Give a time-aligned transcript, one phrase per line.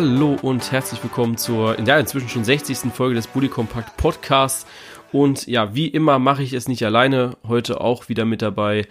[0.00, 2.90] Hallo und herzlich willkommen zur in der inzwischen schon 60.
[2.90, 4.66] Folge des Bully Compact Podcasts.
[5.12, 7.36] Und ja, wie immer mache ich es nicht alleine.
[7.46, 8.88] Heute auch wieder mit dabei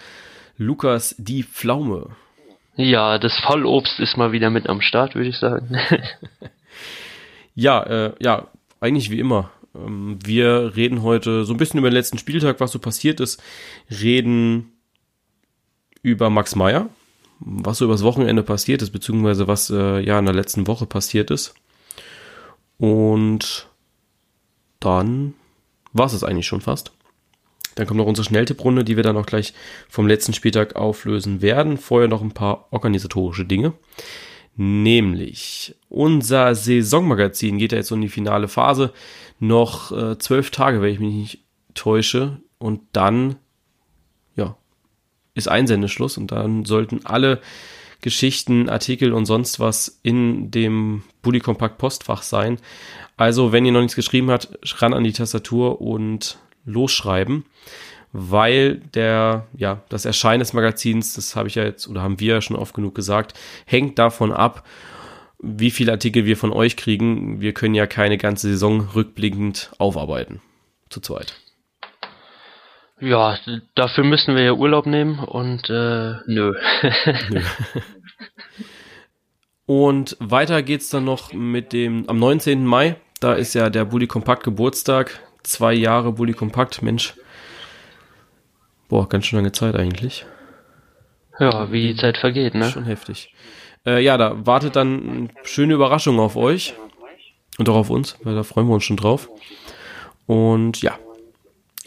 [0.59, 2.11] Lukas die Pflaume.
[2.75, 5.75] Ja, das Fallobst ist mal wieder mit am Start, würde ich sagen.
[7.55, 8.45] ja, äh, ja,
[8.79, 9.49] eigentlich wie immer.
[9.73, 13.41] Ähm, wir reden heute so ein bisschen über den letzten Spieltag, was so passiert ist.
[13.89, 14.73] Reden
[16.03, 16.87] über Max Meyer,
[17.39, 21.31] was so übers Wochenende passiert ist, beziehungsweise was äh, ja in der letzten Woche passiert
[21.31, 21.53] ist.
[22.77, 23.67] Und
[24.79, 25.33] dann
[25.93, 26.91] war es eigentlich schon fast.
[27.75, 29.53] Dann kommt noch unsere Schnelltipprunde, die wir dann auch gleich
[29.87, 31.77] vom letzten Spieltag auflösen werden.
[31.77, 33.73] Vorher noch ein paar organisatorische Dinge.
[34.55, 38.91] Nämlich unser Saisonmagazin geht ja jetzt in die finale Phase.
[39.39, 42.41] Noch äh, zwölf Tage, wenn ich mich nicht täusche.
[42.57, 43.37] Und dann,
[45.39, 46.17] ist Einsendeschluss.
[46.17, 47.39] Und dann sollten alle
[48.01, 52.57] Geschichten, Artikel und sonst was in dem Bully Compact Postfach sein.
[53.17, 54.49] Also, wenn ihr noch nichts geschrieben habt,
[54.81, 57.43] ran an die Tastatur und losschreiben,
[58.11, 62.35] weil der, ja, das Erscheinen des Magazins, das habe ich ja jetzt oder haben wir
[62.35, 64.65] ja schon oft genug gesagt, hängt davon ab,
[65.41, 67.41] wie viele Artikel wir von euch kriegen.
[67.41, 70.41] Wir können ja keine ganze Saison rückblickend aufarbeiten.
[70.89, 71.35] Zu zweit.
[73.01, 73.37] Ja,
[73.75, 76.53] dafür müssen wir ja Urlaub nehmen und äh, nö.
[77.29, 77.41] nö.
[79.69, 82.65] Und weiter geht's dann noch mit dem, am 19.
[82.65, 85.19] Mai, da ist ja der Bully Kompakt Geburtstag.
[85.43, 87.13] Zwei Jahre Bully Kompakt, Mensch.
[88.87, 90.25] Boah, ganz schön lange Zeit eigentlich.
[91.39, 92.67] Ja, wie die Zeit vergeht, ne?
[92.67, 93.31] Schon heftig.
[93.85, 96.73] Äh, ja, da wartet dann eine schöne Überraschung auf euch.
[97.59, 99.29] Und auch auf uns, weil da freuen wir uns schon drauf.
[100.25, 100.97] Und ja,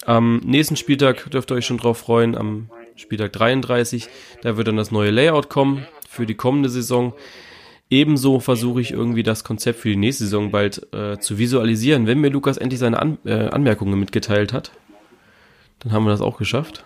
[0.04, 4.08] am nächsten Spieltag dürft ihr euch schon drauf freuen, am Spieltag 33.
[4.42, 7.14] Da wird dann das neue Layout kommen für die kommende Saison.
[7.88, 12.06] Ebenso versuche ich irgendwie das Konzept für die nächste Saison bald äh, zu visualisieren.
[12.06, 14.72] Wenn mir Lukas endlich seine An äh, Anmerkungen mitgeteilt hat,
[15.80, 16.84] dann haben wir das auch geschafft.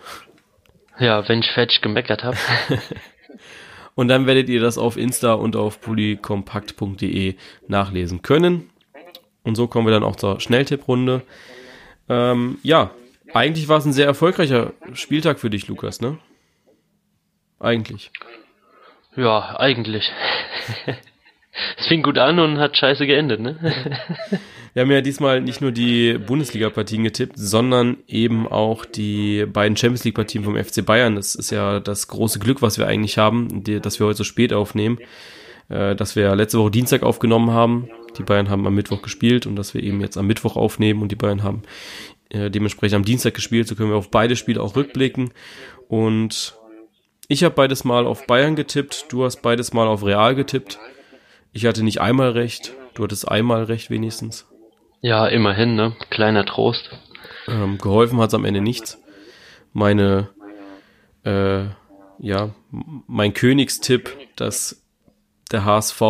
[0.99, 2.37] Ja, wenn ich fertig gemeckert habe.
[3.95, 7.35] und dann werdet ihr das auf Insta und auf polykompakt.de
[7.67, 8.69] nachlesen können.
[9.43, 11.21] Und so kommen wir dann auch zur Schnelltipprunde.
[12.09, 12.91] Ähm, ja,
[13.33, 16.17] eigentlich war es ein sehr erfolgreicher Spieltag für dich, Lukas, ne?
[17.59, 18.11] Eigentlich.
[19.15, 20.11] Ja, eigentlich.
[21.77, 23.57] Es fing gut an und hat scheiße geendet, ne?
[24.73, 30.03] Wir haben ja diesmal nicht nur die Bundesliga-Partien getippt, sondern eben auch die beiden Champions
[30.03, 31.15] League-Partien vom FC Bayern.
[31.15, 34.53] Das ist ja das große Glück, was wir eigentlich haben, dass wir heute so spät
[34.53, 34.99] aufnehmen.
[35.69, 37.89] Äh, dass wir letzte Woche Dienstag aufgenommen haben.
[38.17, 41.11] Die Bayern haben am Mittwoch gespielt und dass wir eben jetzt am Mittwoch aufnehmen und
[41.11, 41.63] die Bayern haben
[42.29, 43.67] äh, dementsprechend am Dienstag gespielt.
[43.67, 45.31] So können wir auf beide Spiele auch rückblicken.
[45.87, 46.55] Und
[47.27, 50.79] ich habe beides Mal auf Bayern getippt, du hast beides Mal auf Real getippt.
[51.51, 54.47] Ich hatte nicht einmal recht, du hattest einmal recht wenigstens.
[55.01, 55.95] Ja, immerhin, ne?
[56.09, 56.89] Kleiner Trost.
[57.47, 59.01] Ähm, geholfen hat es am Ende nichts.
[59.73, 60.29] Meine,
[61.23, 61.65] äh,
[62.19, 62.55] ja,
[63.07, 64.83] mein Königstipp, dass
[65.51, 66.01] der HSV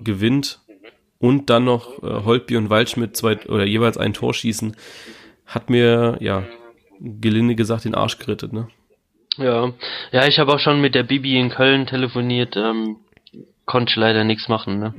[0.00, 0.60] gewinnt
[1.18, 4.76] und dann noch äh, Holtby und Waldschmidt zwei oder jeweils ein Tor schießen,
[5.48, 6.44] hat mir, ja,
[7.00, 8.68] gelinde gesagt, den Arsch gerettet, ne?
[9.36, 9.72] Ja,
[10.12, 12.96] ja, ich habe auch schon mit der Bibi in Köln telefoniert, ähm,
[13.64, 14.94] konnte leider nichts machen, ne?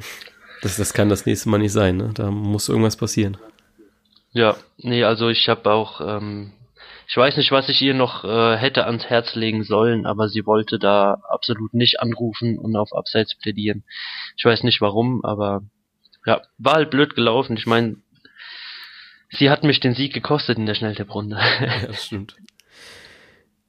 [0.61, 2.11] Das, das kann das nächste Mal nicht sein, ne?
[2.13, 3.37] Da muss irgendwas passieren.
[4.31, 6.53] Ja, nee, also ich habe auch, ähm,
[7.07, 10.45] ich weiß nicht, was ich ihr noch äh, hätte ans Herz legen sollen, aber sie
[10.45, 13.83] wollte da absolut nicht anrufen und auf Abseits plädieren.
[14.37, 15.63] Ich weiß nicht warum, aber
[16.25, 17.57] ja, war halt blöd gelaufen.
[17.57, 17.97] Ich meine,
[19.31, 21.37] sie hat mich den Sieg gekostet in der Schnelltipprunde.
[21.37, 22.35] ja, das stimmt.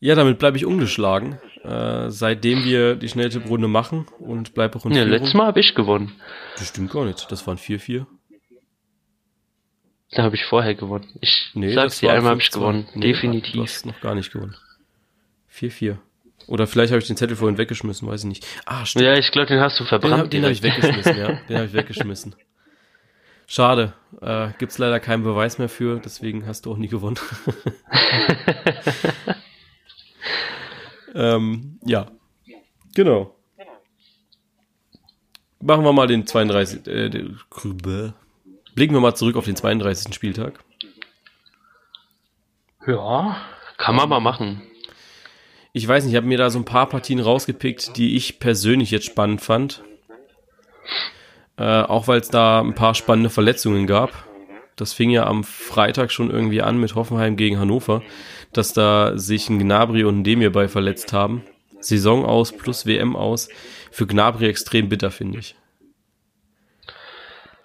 [0.01, 4.93] Ja, damit bleibe ich ungeschlagen, äh, seitdem wir die Schnelltipprunde machen und bleibe auch in
[4.93, 6.13] Ja, letztes Mal habe ich gewonnen.
[6.57, 7.31] Das stimmt gar nicht.
[7.31, 8.07] Das waren 4-4.
[10.13, 11.07] Da habe ich vorher gewonnen.
[11.21, 12.89] Ich nee, sag's dir, einmal habe ich gewonnen.
[12.95, 13.53] Nee, Definitiv.
[13.53, 14.57] Du hast noch gar nicht gewonnen.
[15.55, 15.99] 4-4.
[16.47, 18.47] Oder vielleicht habe ich den Zettel vorhin weggeschmissen, weiß ich nicht.
[18.65, 19.05] Ah, stimmt.
[19.05, 20.33] Ja, ich glaube, den hast du verbrannt.
[20.33, 21.41] Den, den habe ich weggeschmissen, ja.
[21.49, 22.35] Den habe ich weggeschmissen.
[23.51, 23.95] Schade.
[24.23, 27.17] Äh, gibt's leider keinen Beweis mehr für, deswegen hast du auch nie gewonnen.
[31.17, 32.07] ähm, ja.
[32.95, 33.35] Genau.
[35.61, 36.87] Machen wir mal den 32.
[36.87, 37.09] Äh,
[38.77, 40.15] Blicken wir mal zurück auf den 32.
[40.15, 40.63] Spieltag.
[42.87, 43.37] Ja,
[43.79, 44.63] kann man mal machen.
[45.73, 48.93] Ich weiß nicht, ich habe mir da so ein paar Partien rausgepickt, die ich persönlich
[48.93, 49.83] jetzt spannend fand.
[51.57, 54.11] Äh, auch weil es da ein paar spannende Verletzungen gab.
[54.77, 58.03] Das fing ja am Freitag schon irgendwie an mit Hoffenheim gegen Hannover,
[58.53, 61.43] dass da sich ein Gnabry und ein Demir bei verletzt haben.
[61.81, 63.49] Saison aus plus WM aus.
[63.91, 65.55] Für Gnabry extrem bitter, finde ich.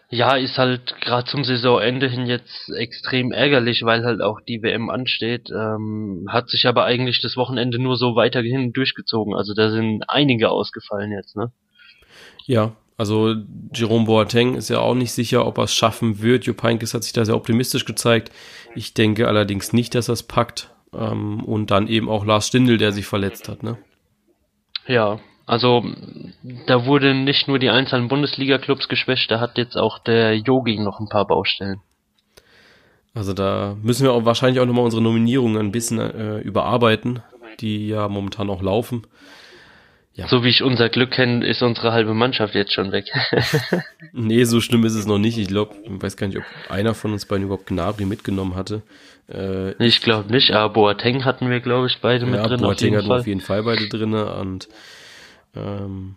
[0.10, 4.90] Ja, ist halt gerade zum Saisonende hin jetzt extrem ärgerlich, weil halt auch die WM
[4.90, 5.50] ansteht.
[5.50, 9.34] Ähm, hat sich aber eigentlich das Wochenende nur so weiterhin durchgezogen.
[9.36, 11.52] Also da sind einige ausgefallen jetzt, ne?
[12.46, 13.36] Ja, also
[13.74, 16.46] Jerome Boateng ist ja auch nicht sicher, ob er es schaffen wird.
[16.46, 18.32] Jupp Heynckes hat sich da sehr optimistisch gezeigt.
[18.74, 20.72] Ich denke allerdings nicht, dass er es packt.
[20.94, 23.78] Ähm, und dann eben auch Lars Stindl, der sich verletzt hat, ne?
[24.88, 25.84] Ja, also
[26.68, 31.00] da wurden nicht nur die einzelnen Bundesliga-Clubs geschwächt, da hat jetzt auch der Yogi noch
[31.00, 31.82] ein paar Baustellen.
[33.14, 37.22] Also da müssen wir auch wahrscheinlich auch nochmal unsere Nominierungen ein bisschen äh, überarbeiten,
[37.60, 39.08] die ja momentan auch laufen.
[40.16, 40.30] Ja.
[40.30, 43.06] So wie ich unser Glück kenne, ist unsere halbe Mannschaft jetzt schon weg.
[44.14, 45.38] nee, so schlimm ist es noch nicht.
[45.38, 48.82] Ich glaube, ich weiß gar nicht, ob einer von uns beiden überhaupt Gnabry mitgenommen hatte.
[49.28, 52.62] Äh, ich glaube nicht, aber Boateng hatten wir, glaube ich, beide mit ja, drin.
[52.62, 54.70] Boateng hatten wir auf jeden Fall beide drin und
[55.54, 56.16] ähm,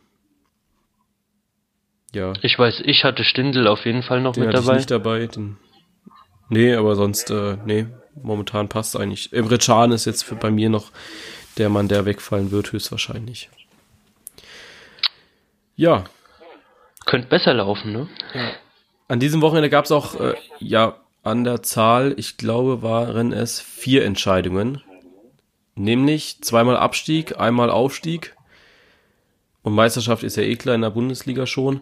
[2.14, 2.34] ja.
[2.42, 4.72] Ich weiß, ich hatte Stindel auf jeden Fall noch den mit dabei.
[4.72, 5.26] Ich nicht dabei.
[5.26, 5.56] Den,
[6.48, 7.86] nee, aber sonst, äh, nee,
[8.22, 9.32] momentan passt es eigentlich.
[9.32, 10.92] Emre Can ist jetzt für, bei mir noch
[11.58, 13.50] der Mann, der wegfallen wird, höchstwahrscheinlich.
[15.78, 16.04] Ja.
[17.06, 18.08] Könnte besser laufen, ne?
[18.34, 18.50] Ja.
[19.06, 23.60] An diesem Wochenende gab es auch, äh, ja, an der Zahl, ich glaube, waren es
[23.60, 24.82] vier Entscheidungen.
[25.76, 28.34] Nämlich zweimal Abstieg, einmal Aufstieg.
[29.62, 31.80] Und Meisterschaft ist ja eh klar in der Bundesliga schon.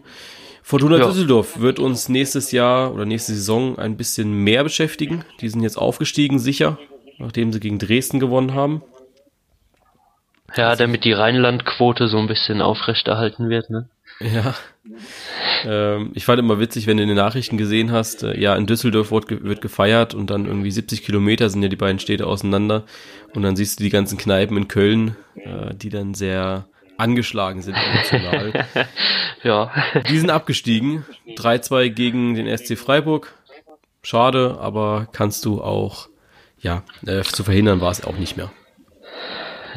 [0.61, 1.07] Fortuna ja.
[1.07, 5.25] Düsseldorf wird uns nächstes Jahr oder nächste Saison ein bisschen mehr beschäftigen.
[5.41, 6.77] Die sind jetzt aufgestiegen, sicher,
[7.17, 8.83] nachdem sie gegen Dresden gewonnen haben.
[10.55, 13.89] Ja, damit die Rheinlandquote so ein bisschen aufrechterhalten wird, ne?
[14.19, 14.55] Ja.
[15.65, 18.65] Ähm, ich fand immer witzig, wenn du in den Nachrichten gesehen hast, äh, ja, in
[18.65, 22.25] Düsseldorf wird, ge wird gefeiert und dann irgendwie 70 Kilometer sind ja die beiden Städte
[22.25, 22.83] auseinander
[23.33, 26.65] und dann siehst du die ganzen Kneipen in Köln, äh, die dann sehr
[26.97, 28.65] angeschlagen sind emotional.
[29.43, 29.71] ja.
[30.09, 31.05] Die sind abgestiegen.
[31.35, 33.33] 3-2 gegen den SC Freiburg.
[34.01, 36.07] Schade, aber kannst du auch,
[36.59, 38.51] ja, äh, zu verhindern war es auch nicht mehr.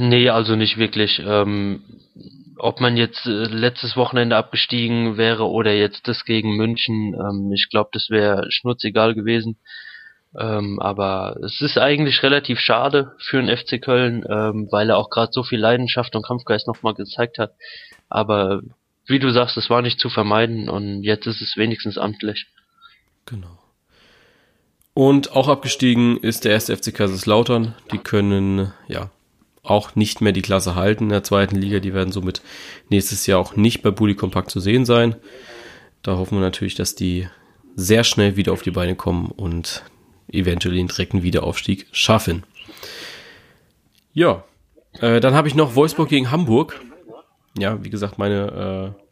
[0.03, 1.21] Nee, also nicht wirklich.
[1.23, 1.83] Ähm,
[2.57, 7.69] ob man jetzt äh, letztes Wochenende abgestiegen wäre oder jetzt das gegen München, ähm, ich
[7.69, 9.59] glaube, das wäre schnurzegal gewesen.
[10.39, 15.11] Ähm, aber es ist eigentlich relativ schade für den FC Köln, ähm, weil er auch
[15.11, 17.53] gerade so viel Leidenschaft und Kampfgeist nochmal gezeigt hat.
[18.09, 18.63] Aber
[19.05, 22.47] wie du sagst, es war nicht zu vermeiden und jetzt ist es wenigstens amtlich.
[23.27, 23.59] Genau.
[24.95, 27.75] Und auch abgestiegen ist der erste FC Kaiserslautern.
[27.93, 29.11] Die können ja
[29.71, 31.81] auch nicht mehr die Klasse halten in der zweiten Liga.
[31.81, 32.43] Die werden somit
[32.89, 35.17] nächstes Jahr auch nicht bei Bully Compact zu sehen sein.
[36.03, 37.29] Da hoffen wir natürlich, dass die
[37.77, 39.85] sehr schnell wieder auf die Beine kommen und
[40.29, 42.45] eventuell den direkten Wiederaufstieg schaffen.
[44.13, 44.45] Ja,
[45.01, 46.81] äh, dann habe ich noch Wolfsburg gegen Hamburg.
[47.59, 49.03] Ja, wie gesagt, meine äh,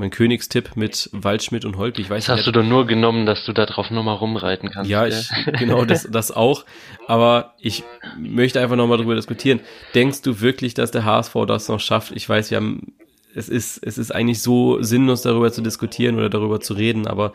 [0.00, 1.98] mein Königstipp mit Waldschmidt und Holp.
[1.98, 4.90] Ich weiß, das hast du doch nur genommen, dass du da drauf nochmal rumreiten kannst.
[4.90, 6.64] Ja, ich, genau, das, das auch.
[7.06, 7.84] Aber ich
[8.18, 9.60] möchte einfach nochmal drüber diskutieren.
[9.94, 12.12] Denkst du wirklich, dass der HSV das noch schafft?
[12.12, 12.94] Ich weiß, wir haben,
[13.34, 17.32] es ist, es ist eigentlich so sinnlos, darüber zu diskutieren oder darüber zu reden, aber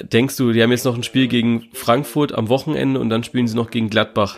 [0.00, 3.48] denkst du, die haben jetzt noch ein Spiel gegen Frankfurt am Wochenende und dann spielen
[3.48, 4.36] sie noch gegen Gladbach?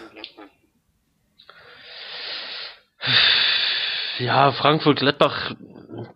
[4.19, 5.55] Ja, Frankfurt-Gladbach,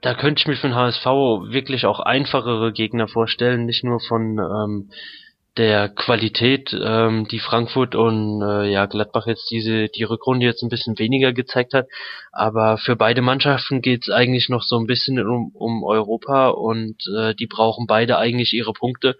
[0.00, 4.38] da könnte ich mir für den HSV wirklich auch einfachere Gegner vorstellen, nicht nur von
[4.38, 4.90] ähm,
[5.56, 10.68] der Qualität, ähm, die Frankfurt und äh, ja Gladbach jetzt diese die Rückrunde jetzt ein
[10.68, 11.86] bisschen weniger gezeigt hat,
[12.30, 17.34] aber für beide Mannschaften geht's eigentlich noch so ein bisschen um, um Europa und äh,
[17.34, 19.16] die brauchen beide eigentlich ihre Punkte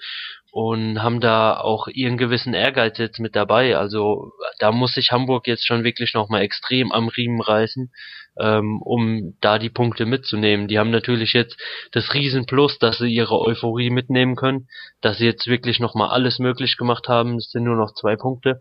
[0.56, 3.76] und haben da auch ihren gewissen Ehrgeiz jetzt mit dabei.
[3.76, 7.92] Also da muss sich Hamburg jetzt schon wirklich noch mal extrem am Riemen reißen,
[8.38, 10.68] ähm, um da die Punkte mitzunehmen.
[10.68, 11.56] Die haben natürlich jetzt
[11.92, 14.68] das Riesenplus, dass sie ihre Euphorie mitnehmen können,
[15.00, 17.36] dass sie jetzt wirklich noch mal alles möglich gemacht haben.
[17.36, 18.60] Es sind nur noch zwei Punkte.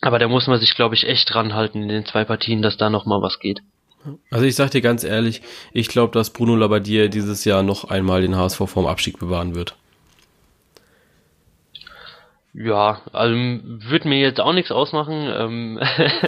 [0.00, 2.76] Aber da muss man sich, glaube ich, echt dran halten in den zwei Partien, dass
[2.76, 3.62] da noch mal was geht.
[4.30, 5.42] Also ich sag dir ganz ehrlich,
[5.72, 9.76] ich glaube, dass Bruno Labbadia dieses Jahr noch einmal den HSV vorm Abstieg bewahren wird.
[12.60, 15.78] Ja, also würde mir jetzt auch nichts ausmachen, ähm,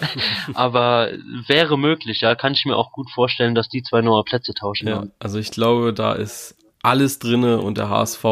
[0.54, 1.10] aber
[1.48, 4.86] wäre möglich, ja, kann ich mir auch gut vorstellen, dass die zwei neue Plätze tauschen.
[4.86, 8.24] Ja, also ich glaube, da ist alles drinne und der HSV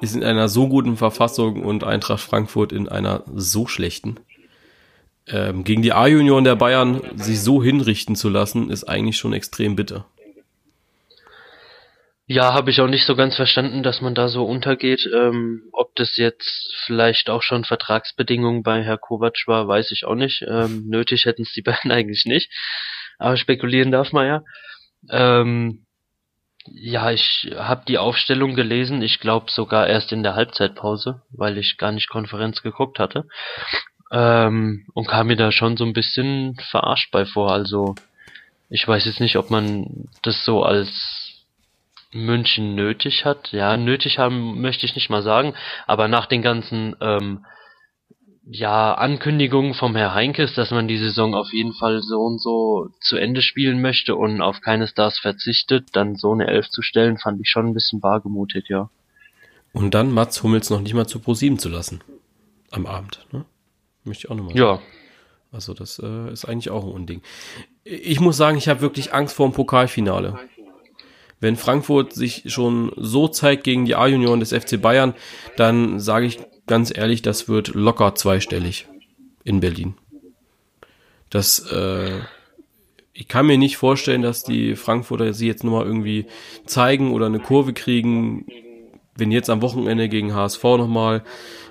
[0.00, 4.16] ist in einer so guten Verfassung und Eintracht Frankfurt in einer so schlechten.
[5.28, 9.76] Ähm, gegen die A-Union der Bayern sich so hinrichten zu lassen, ist eigentlich schon extrem
[9.76, 10.06] bitter.
[12.30, 15.08] Ja, habe ich auch nicht so ganz verstanden, dass man da so untergeht.
[15.14, 20.14] Ähm, ob das jetzt vielleicht auch schon Vertragsbedingungen bei Herr Kovac war, weiß ich auch
[20.14, 20.42] nicht.
[20.46, 22.50] Ähm, nötig hätten es die beiden eigentlich nicht.
[23.18, 24.42] Aber spekulieren darf man ja.
[25.10, 25.86] Ähm,
[26.66, 31.78] Ja, ich habe die Aufstellung gelesen, ich glaube sogar erst in der Halbzeitpause, weil ich
[31.78, 33.26] gar nicht Konferenz geguckt hatte.
[34.12, 37.52] Ähm, und kam mir da schon so ein bisschen verarscht bei vor.
[37.52, 37.94] Also
[38.70, 41.27] ich weiß jetzt nicht, ob man das so als
[42.12, 43.52] München nötig hat.
[43.52, 45.54] Ja, nötig haben möchte ich nicht mal sagen,
[45.86, 47.44] aber nach den ganzen ähm,
[48.50, 52.88] ja, Ankündigungen vom Herr Heinkes, dass man die Saison auf jeden Fall so und so
[53.00, 57.18] zu Ende spielen möchte und auf keine Stars verzichtet, dann so eine Elf zu stellen,
[57.18, 58.88] fand ich schon ein bisschen wagemutig, ja.
[59.74, 62.00] Und dann Mats Hummels noch nicht mal zu Pro7 zu lassen.
[62.70, 63.44] Am Abend, ne?
[64.04, 64.80] Möchte ich auch nochmal sagen.
[64.80, 64.80] Ja.
[65.52, 67.22] Also das äh, ist eigentlich auch ein Unding.
[67.84, 70.38] Ich muss sagen, ich habe wirklich Angst vor dem Pokalfinale.
[71.40, 75.14] Wenn Frankfurt sich schon so zeigt gegen die A-Union des FC Bayern,
[75.56, 78.86] dann sage ich ganz ehrlich, das wird locker zweistellig
[79.44, 79.94] in Berlin.
[81.30, 82.20] Das, äh,
[83.12, 86.26] ich kann mir nicht vorstellen, dass die Frankfurter sie jetzt nochmal irgendwie
[86.66, 88.46] zeigen oder eine Kurve kriegen.
[89.16, 91.24] Wenn jetzt am Wochenende gegen HSV nochmal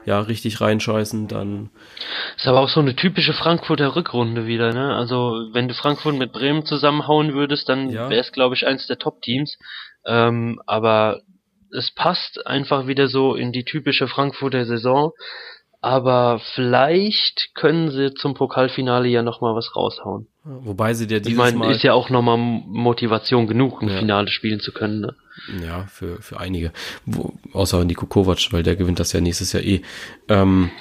[0.07, 1.69] ja richtig reinscheißen, dann.
[2.37, 4.95] Ist aber auch so eine typische Frankfurter Rückrunde wieder, ne?
[4.95, 8.09] Also wenn du Frankfurt mit Bremen zusammenhauen würdest, dann ja.
[8.09, 9.59] wäre es, glaube ich, eins der Top-Teams.
[10.05, 11.19] Ähm, aber
[11.75, 15.11] es passt einfach wieder so in die typische Frankfurter Saison.
[15.81, 20.27] Aber vielleicht können sie zum Pokalfinale ja nochmal was raushauen.
[20.47, 23.99] Wobei sie dir dieses Ich meine, ist ja auch nochmal Motivation genug, ein ja.
[23.99, 25.01] Finale spielen zu können.
[25.01, 25.15] Ne?
[25.65, 26.71] Ja, für, für einige.
[27.05, 29.81] Wo, außer Niko Kovac, weil der gewinnt das ja nächstes Jahr eh.
[30.29, 30.71] Ähm,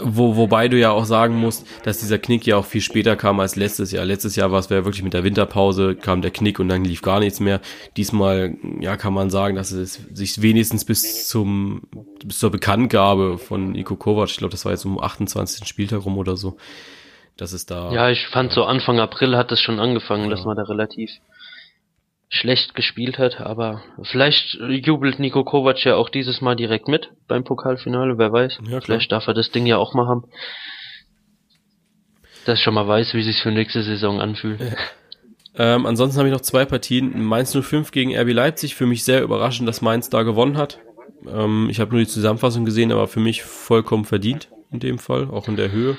[0.00, 3.40] wo, wobei du ja auch sagen musst, dass dieser Knick ja auch viel später kam
[3.40, 4.04] als letztes Jahr.
[4.04, 7.02] Letztes Jahr war es ja wirklich mit der Winterpause, kam der Knick und dann lief
[7.02, 7.60] gar nichts mehr.
[7.96, 11.82] Diesmal, ja, kann man sagen, dass es sich wenigstens bis zum,
[12.24, 15.66] bis zur Bekanntgabe von Niko Kovac, ich glaube, das war jetzt um 28.
[15.66, 16.56] Spieltag rum oder so,
[17.42, 17.92] dass es da.
[17.92, 20.30] Ja, ich fand so Anfang April hat es schon angefangen, ja.
[20.30, 21.10] dass man da relativ
[22.28, 27.44] schlecht gespielt hat, aber vielleicht jubelt Nico Kovac ja auch dieses Mal direkt mit beim
[27.44, 28.60] Pokalfinale, wer weiß.
[28.70, 30.24] Ja, vielleicht darf er das Ding ja auch mal haben.
[32.46, 34.60] Dass ich schon mal weiß, wie sich für nächste Saison anfühlt.
[35.54, 37.22] Ähm, ansonsten habe ich noch zwei Partien.
[37.22, 38.74] Mainz 05 gegen RB Leipzig.
[38.74, 40.78] Für mich sehr überraschend, dass Mainz da gewonnen hat.
[41.28, 45.28] Ähm, ich habe nur die Zusammenfassung gesehen, aber für mich vollkommen verdient in dem Fall,
[45.30, 45.98] auch in der Höhe.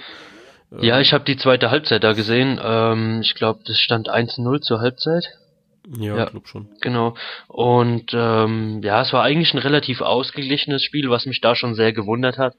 [0.82, 2.60] Ja, ich habe die zweite Halbzeit da gesehen.
[2.64, 5.26] Ähm, ich glaube, das stand 1-0 zur Halbzeit.
[5.98, 6.70] Ja, ja glaube schon.
[6.82, 7.16] Genau.
[7.48, 11.94] Und ähm, ja, es war eigentlich ein relativ ausgeglichenes Spiel, was mich da schon sehr
[11.94, 12.56] gewundert hat.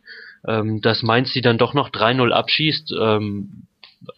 [0.46, 3.66] Ähm, dass Mainz die dann doch noch 3-0 abschießt, ähm,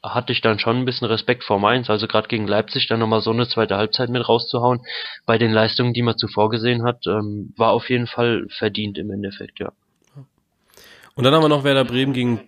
[0.02, 1.88] hatte ich dann schon ein bisschen Respekt vor Mainz.
[1.88, 4.80] Also gerade gegen Leipzig dann nochmal so eine zweite Halbzeit mit rauszuhauen,
[5.24, 9.10] bei den Leistungen, die man zuvor gesehen hat, ähm, war auf jeden Fall verdient im
[9.10, 9.72] Endeffekt, ja.
[11.16, 12.40] Und dann haben wir noch Werder Bremen gegen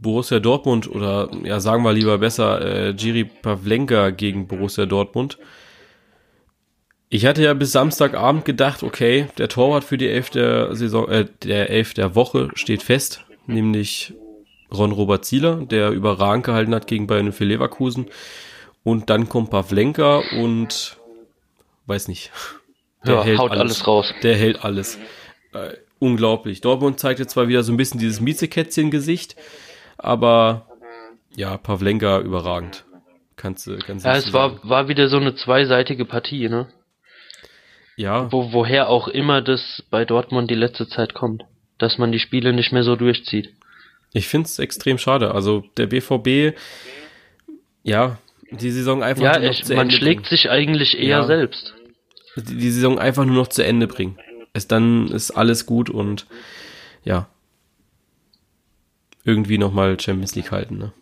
[0.00, 5.38] Borussia Dortmund oder ja, sagen wir lieber besser, äh, Jiri Pavlenka gegen Borussia Dortmund.
[7.08, 11.26] Ich hatte ja bis Samstagabend gedacht, okay, der Torwart für die Elf der Saison, äh,
[11.42, 14.14] der Elf der Woche steht fest, nämlich
[14.72, 18.06] Ron Robert Zieler, der überragend gehalten hat gegen Bayern für Leverkusen.
[18.84, 20.96] Und dann kommt Pavlenka und
[21.86, 22.30] weiß nicht.
[23.04, 24.14] Der ja, hält haut alles, alles, raus.
[24.22, 24.96] Der hält alles.
[26.02, 26.60] Äh, unglaublich.
[26.60, 29.36] Dortmund zeigte zwar wieder so ein bisschen dieses Miezekätzchen-Gesicht,
[29.98, 30.66] aber
[31.34, 32.84] ja, Pavlenka überragend.
[33.36, 36.68] Kannst du, kannst Ja, es war, war wieder so eine zweiseitige Partie, ne?
[37.96, 38.30] Ja.
[38.30, 41.44] Wo, woher auch immer das bei Dortmund die letzte Zeit kommt.
[41.78, 43.54] Dass man die Spiele nicht mehr so durchzieht.
[44.12, 45.34] Ich finde es extrem schade.
[45.34, 46.56] Also der BVB,
[47.82, 48.18] ja,
[48.50, 50.28] die Saison einfach ja, nur noch ich, zu man Ende schlägt bringen.
[50.28, 51.24] sich eigentlich eher ja.
[51.24, 51.74] selbst.
[52.36, 54.18] Die, die Saison einfach nur noch zu Ende bringen.
[54.52, 56.26] Es, dann ist alles gut und
[57.04, 57.28] ja,
[59.24, 60.78] irgendwie nochmal Champions League halten.
[60.78, 60.92] Ne?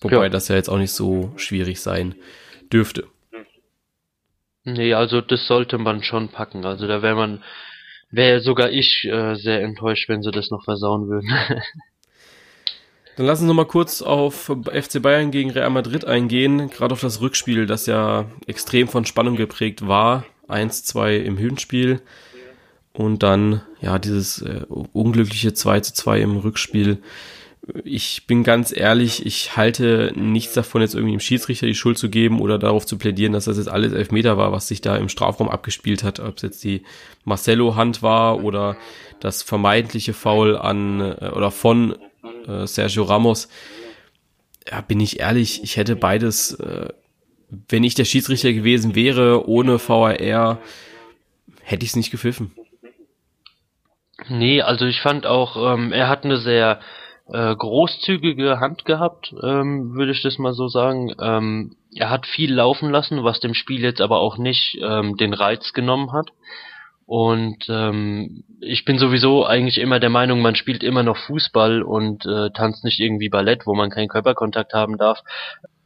[0.00, 0.28] Wobei ja.
[0.28, 2.14] das ja jetzt auch nicht so schwierig sein
[2.72, 3.06] dürfte.
[4.64, 6.64] Nee, also das sollte man schon packen.
[6.64, 7.42] Also da wäre man,
[8.10, 11.30] wäre sogar ich äh, sehr enttäuscht, wenn sie das noch versauen würden.
[13.16, 17.00] Dann lassen Sie noch mal kurz auf FC Bayern gegen Real Madrid eingehen, gerade auf
[17.00, 20.26] das Rückspiel, das ja extrem von Spannung geprägt war.
[20.48, 22.02] 1-2 im Hinspiel
[22.96, 27.02] und dann ja dieses äh, unglückliche 2 2 im Rückspiel
[27.84, 32.08] ich bin ganz ehrlich, ich halte nichts davon, jetzt irgendwie dem Schiedsrichter die Schuld zu
[32.08, 35.08] geben oder darauf zu plädieren, dass das jetzt alles Elfmeter war, was sich da im
[35.08, 36.82] Strafraum abgespielt hat, ob es jetzt die
[37.24, 38.76] Marcelo-Hand war oder
[39.18, 41.96] das vermeintliche Foul an äh, oder von
[42.46, 43.48] äh, Sergio Ramos.
[44.70, 46.90] Ja, bin ich ehrlich, ich hätte beides, äh,
[47.68, 50.60] wenn ich der Schiedsrichter gewesen wäre, ohne VAR,
[51.62, 52.52] hätte ich es nicht gepfiffen.
[54.28, 56.80] Nee, also ich fand auch, ähm, er hat eine sehr
[57.28, 61.14] äh, großzügige Hand gehabt, ähm, würde ich das mal so sagen.
[61.20, 65.34] Ähm, er hat viel laufen lassen, was dem Spiel jetzt aber auch nicht ähm, den
[65.34, 66.30] Reiz genommen hat.
[67.04, 72.26] Und ähm, ich bin sowieso eigentlich immer der Meinung, man spielt immer noch Fußball und
[72.26, 75.20] äh, tanzt nicht irgendwie Ballett, wo man keinen Körperkontakt haben darf.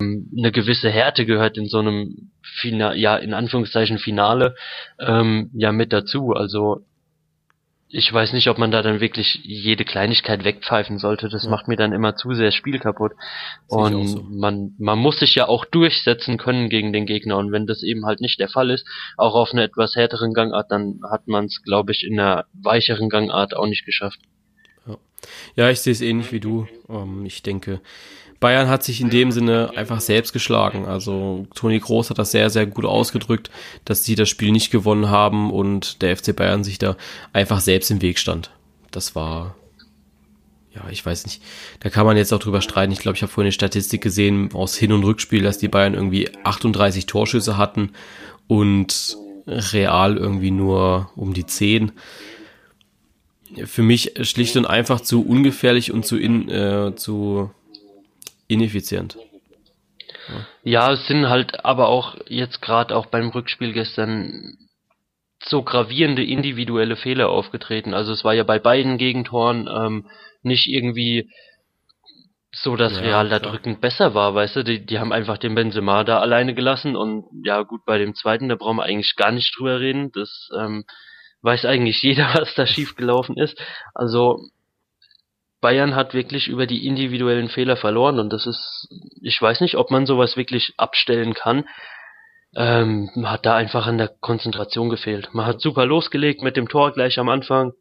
[0.00, 4.54] Ähm, eine gewisse Härte gehört in so einem Fina ja in Anführungszeichen Finale
[4.98, 6.32] ähm, ja mit dazu.
[6.32, 6.86] Also
[7.92, 11.28] ich weiß nicht, ob man da dann wirklich jede Kleinigkeit wegpfeifen sollte.
[11.28, 11.50] Das ja.
[11.50, 13.12] macht mir dann immer zu sehr Spiel kaputt.
[13.66, 14.22] Und so.
[14.30, 17.36] man, man muss sich ja auch durchsetzen können gegen den Gegner.
[17.36, 20.70] Und wenn das eben halt nicht der Fall ist, auch auf einer etwas härteren Gangart,
[20.70, 24.20] dann hat man es, glaube ich, in einer weicheren Gangart auch nicht geschafft.
[24.86, 24.96] Ja,
[25.56, 26.68] ja ich sehe es ähnlich wie du.
[26.88, 27.80] Ähm, ich denke,
[28.40, 30.86] Bayern hat sich in dem Sinne einfach selbst geschlagen.
[30.86, 33.50] Also Toni Groß hat das sehr, sehr gut ausgedrückt,
[33.84, 36.96] dass sie das Spiel nicht gewonnen haben und der FC Bayern sich da
[37.34, 38.50] einfach selbst im Weg stand.
[38.90, 39.56] Das war,
[40.74, 41.42] ja, ich weiß nicht.
[41.80, 42.92] Da kann man jetzt auch drüber streiten.
[42.92, 45.92] Ich glaube, ich habe vorhin eine Statistik gesehen aus Hin- und Rückspiel, dass die Bayern
[45.92, 47.90] irgendwie 38 Torschüsse hatten
[48.48, 51.92] und Real irgendwie nur um die 10
[53.64, 57.50] für mich schlicht und einfach zu ungefährlich und zu, in, äh, zu
[58.50, 59.16] ineffizient.
[60.62, 60.92] Ja.
[60.92, 64.56] es sind halt aber auch jetzt gerade auch beim Rückspiel gestern
[65.42, 67.94] so gravierende individuelle Fehler aufgetreten.
[67.94, 70.06] Also es war ja bei beiden Gegentoren ähm,
[70.42, 71.30] nicht irgendwie
[72.52, 73.52] so, dass ja, Real da klar.
[73.52, 77.24] drückend besser war, weißt du, die, die haben einfach den Benzema da alleine gelassen und
[77.44, 80.84] ja gut, bei dem zweiten, da brauchen wir eigentlich gar nicht drüber reden, das ähm,
[81.42, 83.58] weiß eigentlich jeder, was da schief gelaufen ist.
[83.94, 84.38] Also
[85.60, 88.88] Bayern hat wirklich über die individuellen Fehler verloren und das ist,
[89.22, 91.64] ich weiß nicht, ob man sowas wirklich abstellen kann.
[92.54, 95.32] Ähm, man hat da einfach an der Konzentration gefehlt.
[95.32, 97.72] Man hat super losgelegt mit dem Tor gleich am Anfang.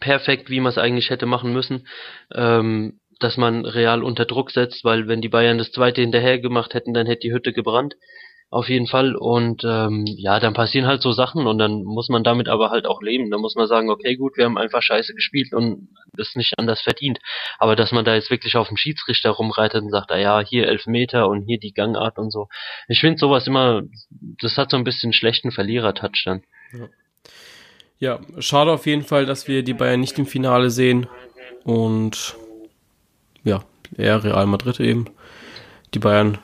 [0.00, 1.86] Perfekt, wie man es eigentlich hätte machen müssen.
[2.34, 6.74] Ähm, dass man Real unter Druck setzt, weil wenn die Bayern das zweite hinterher gemacht
[6.74, 7.94] hätten, dann hätte die Hütte gebrannt.
[8.54, 9.16] Auf jeden Fall.
[9.16, 12.86] Und ähm, ja, dann passieren halt so Sachen und dann muss man damit aber halt
[12.86, 13.28] auch leben.
[13.32, 16.80] Da muss man sagen, okay, gut, wir haben einfach scheiße gespielt und das nicht anders
[16.80, 17.18] verdient.
[17.58, 20.68] Aber dass man da jetzt wirklich auf dem Schiedsrichter rumreitet und sagt, ah ja, hier
[20.68, 22.46] elf Meter und hier die Gangart und so.
[22.86, 23.82] Ich finde sowas immer,
[24.40, 26.44] das hat so ein bisschen schlechten Verlierer-Touch dann.
[27.98, 31.08] Ja, schade auf jeden Fall, dass wir die Bayern nicht im Finale sehen.
[31.64, 32.36] Und
[33.42, 33.64] ja,
[33.96, 35.06] eher Real Madrid eben.
[35.92, 36.38] Die Bayern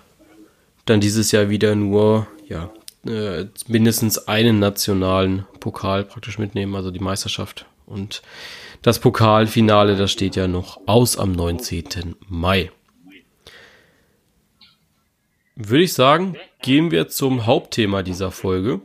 [0.91, 2.71] dann dieses Jahr wieder nur, ja,
[3.07, 7.67] äh, mindestens einen nationalen Pokal praktisch mitnehmen, also die Meisterschaft.
[7.87, 8.23] Und
[8.83, 12.17] das Pokalfinale, das steht ja noch aus am 19.
[12.29, 12.71] Mai.
[15.57, 18.81] Würde ich sagen, gehen wir zum Hauptthema dieser Folge.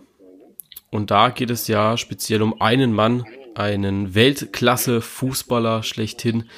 [0.91, 6.49] Und da geht es ja speziell um einen Mann, einen Weltklasse-Fußballer schlechthin,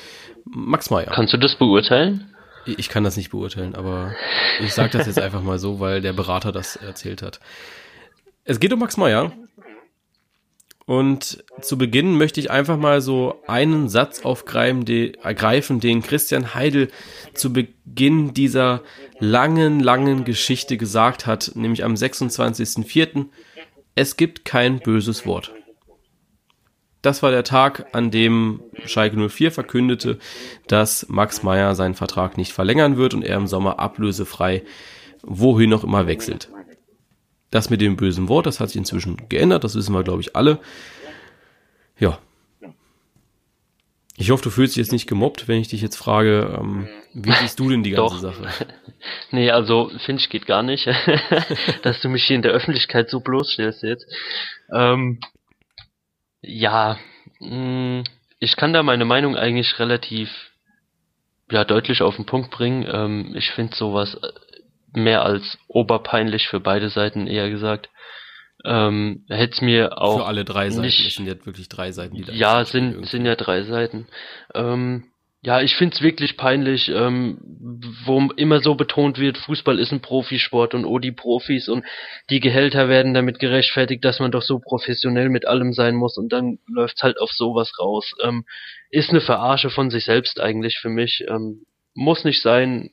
[0.46, 1.12] Max Meyer.
[1.14, 2.34] Kannst du das beurteilen?
[2.67, 4.13] Ich kann das nicht beurteilen, aber
[4.62, 7.39] ich sage das jetzt einfach mal so, weil der Berater das erzählt hat.
[8.43, 9.32] Es geht um Max Meyer.
[10.86, 16.88] Und zu Beginn möchte ich einfach mal so einen Satz aufgreifen, den Christian Heidel
[17.34, 18.84] zu Beginn dieser
[19.19, 23.25] langen, langen Geschichte gesagt hat, nämlich am 26.04.
[23.95, 25.51] Es gibt kein böses Wort.
[27.02, 30.18] Das war der Tag, an dem Schalke 04 verkündete,
[30.68, 34.64] dass Max Meyer seinen Vertrag nicht verlängern wird und er im Sommer ablösefrei
[35.22, 36.50] wohin noch immer wechselt.
[37.52, 40.36] Das mit dem bösen Wort, das hat sich inzwischen geändert, das wissen wir, glaube ich,
[40.36, 40.60] alle.
[42.00, 42.20] Ja.
[44.20, 47.32] Ich hoffe, du fühlst dich jetzt nicht gemobbt, wenn ich dich jetzt frage, ähm, wie
[47.32, 48.22] siehst du denn die ganze Doch.
[48.22, 48.48] Sache?
[49.32, 50.88] nee, also finde ich geht gar nicht,
[51.84, 54.08] dass du mich hier in der Öffentlichkeit so bloßstellst jetzt.
[54.74, 55.20] Ähm,
[56.41, 56.97] ja,
[57.39, 58.04] mh, mm,
[58.39, 60.30] ich kann da meine Meinung eigentlich relativ
[61.50, 62.88] ja deutlich auf den Punkt bringen.
[62.89, 67.89] Ähm, ich finde sowas äh, mehr als oberpeinlich für beide Seiten eher gesagt.
[68.65, 70.82] Ähm, hätte es mir auch für alle drei Seiten.
[70.82, 74.08] Nicht, es sind jetzt wirklich drei Seiten, die da Ja, sind sind ja drei Seiten.
[74.54, 75.06] Ähm,
[75.48, 77.38] ja, ich find's wirklich peinlich, ähm,
[78.04, 81.86] wo immer so betont wird, Fußball ist ein Profisport und oh, die Profis und
[82.30, 86.34] die Gehälter werden damit gerechtfertigt, dass man doch so professionell mit allem sein muss und
[86.34, 88.12] dann läuft's halt auf sowas raus.
[88.22, 88.44] Ähm,
[88.90, 91.24] ist eine Verarsche von sich selbst eigentlich für mich.
[91.30, 92.92] Ähm, muss nicht sein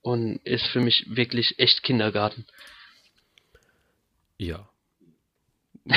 [0.00, 2.46] und ist für mich wirklich echt Kindergarten.
[4.36, 4.68] Ja.
[5.84, 5.96] ja.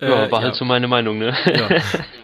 [0.00, 1.36] ja, war äh, halt so meine Meinung, ne?
[1.46, 1.68] Ja.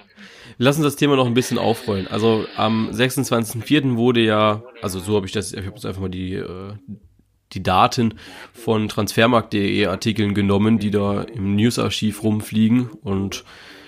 [0.59, 2.07] Lass uns das Thema noch ein bisschen aufrollen.
[2.07, 3.97] Also am 26.04.
[3.97, 6.73] wurde ja, also so habe ich das, ich habe jetzt einfach mal die, äh,
[7.53, 8.15] die Daten
[8.53, 13.45] von transfermarkt.de Artikeln genommen, die da im Newsarchiv rumfliegen und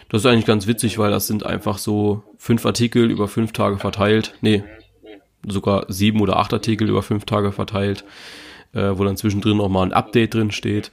[0.09, 3.79] Das ist eigentlich ganz witzig, weil das sind einfach so fünf Artikel über fünf Tage
[3.79, 4.35] verteilt.
[4.41, 4.63] Nee,
[5.47, 8.05] sogar sieben oder acht Artikel über fünf Tage verteilt,
[8.73, 10.93] äh, wo dann zwischendrin auch mal ein Update drin steht.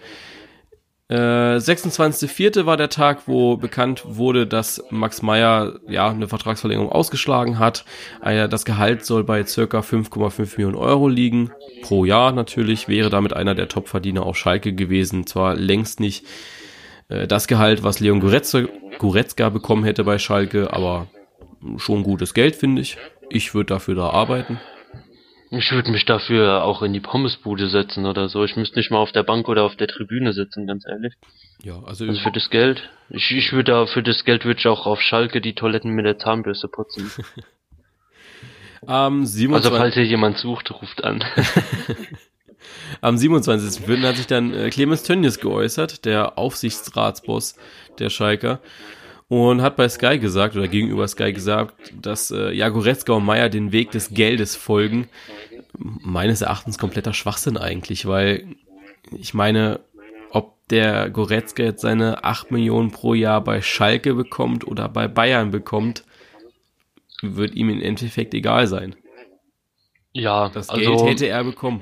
[1.14, 2.66] Äh, 26.04.
[2.66, 7.86] war der Tag, wo bekannt wurde, dass Max Meyer ja eine Vertragsverlängerung ausgeschlagen hat.
[8.24, 11.52] Äh, das Gehalt soll bei circa 5,5 Millionen Euro liegen.
[11.84, 15.28] Pro Jahr natürlich, wäre damit einer der Topverdiener auf Schalke gewesen.
[15.28, 16.26] Zwar längst nicht
[17.10, 18.64] äh, das Gehalt, was Leon Goretzka,
[18.98, 21.06] Goretzka bekommen hätte bei Schalke, aber
[21.78, 22.98] schon gutes Geld, finde ich.
[23.30, 24.60] Ich würde dafür da arbeiten.
[25.56, 28.44] Ich würde mich dafür auch in die Pommesbude setzen oder so.
[28.44, 31.14] Ich müsste nicht mal auf der Bank oder auf der Tribüne sitzen, ganz ehrlich.
[31.62, 32.90] Ja, also, Also für das Geld.
[33.10, 36.06] Ich, ich würde da, für das Geld würde ich auch auf Schalke die Toiletten mit
[36.06, 37.12] der Zahnbürste putzen.
[38.88, 39.78] am Also 27.
[39.78, 41.24] falls ihr jemand sucht, ruft an.
[43.02, 44.08] Am 27.04.
[44.08, 47.58] hat sich dann äh, Clemens Tönnies geäußert, der Aufsichtsratsboss
[48.00, 48.60] der Schalker,
[49.34, 53.50] und hat bei Sky gesagt, oder gegenüber Sky gesagt, dass äh, ja, Goretzka und Meier
[53.50, 55.10] den Weg des Geldes folgen.
[55.76, 58.46] Meines Erachtens kompletter Schwachsinn eigentlich, weil
[59.12, 59.80] ich meine,
[60.30, 65.50] ob der Goretzka jetzt seine 8 Millionen pro Jahr bei Schalke bekommt oder bei Bayern
[65.50, 66.04] bekommt,
[67.24, 68.96] wird ihm im Endeffekt egal sein.
[70.14, 71.82] ja, Das also, Geld hätte er bekommen.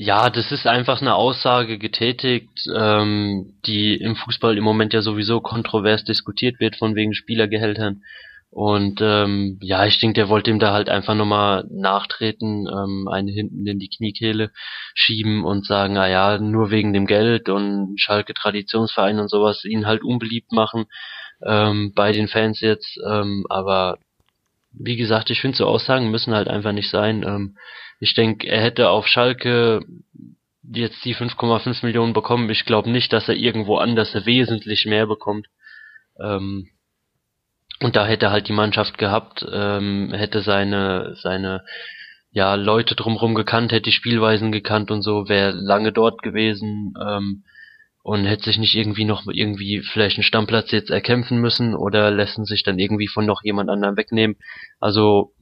[0.00, 5.40] Ja, das ist einfach eine Aussage getätigt, ähm, die im Fußball im Moment ja sowieso
[5.40, 8.02] kontrovers diskutiert wird, von wegen Spielergehältern.
[8.50, 13.32] Und ähm, ja, ich denke, der wollte ihm da halt einfach nochmal nachtreten, ähm, eine
[13.32, 14.52] hinten in die Kniekehle
[14.94, 19.84] schieben und sagen, na ja, nur wegen dem Geld und Schalke Traditionsverein und sowas, ihn
[19.84, 20.84] halt unbeliebt machen
[21.44, 23.00] ähm, bei den Fans jetzt.
[23.04, 23.98] Ähm, aber
[24.78, 27.22] wie gesagt, ich finde so Aussagen müssen halt einfach nicht sein.
[27.22, 27.56] Ähm,
[28.00, 29.80] ich denke, er hätte auf Schalke
[30.62, 32.50] jetzt die 5,5 Millionen bekommen.
[32.50, 35.46] Ich glaube nicht, dass er irgendwo anders wesentlich mehr bekommt.
[36.20, 36.68] Ähm,
[37.80, 41.64] und da hätte er halt die Mannschaft gehabt, ähm, hätte seine, seine
[42.30, 47.44] ja, Leute drumherum gekannt, hätte die Spielweisen gekannt und so, wäre lange dort gewesen ähm,
[48.08, 52.46] und hätte sich nicht irgendwie noch irgendwie vielleicht einen Stammplatz jetzt erkämpfen müssen oder lassen
[52.46, 54.38] sich dann irgendwie von noch jemand anderem wegnehmen.
[54.80, 55.34] Also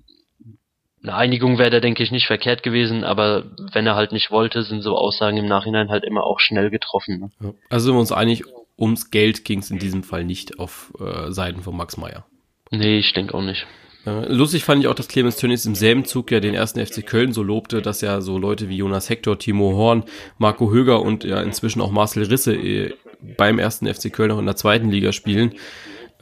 [1.01, 4.65] eine Einigung wäre da, denke ich, nicht verkehrt gewesen, aber wenn er halt nicht wollte,
[4.65, 7.31] sind so Aussagen im Nachhinein halt immer auch schnell getroffen.
[7.39, 7.55] Ne?
[7.71, 8.43] Also sind wir uns einig,
[8.77, 12.27] ums Geld ging es in diesem Fall nicht auf äh, Seiten von Max Meyer.
[12.73, 13.65] Nee, ich denke auch nicht.
[14.07, 17.05] Äh, lustig fand ich auch, dass Clemens Tönnies im selben Zug ja den ersten FC
[17.05, 20.05] Köln so lobte, dass ja so Leute wie Jonas Hector, Timo Horn,
[20.39, 22.95] Marco Höger und ja inzwischen auch Marcel Risse äh,
[23.37, 25.55] beim ersten FC Köln auch in der zweiten Liga spielen.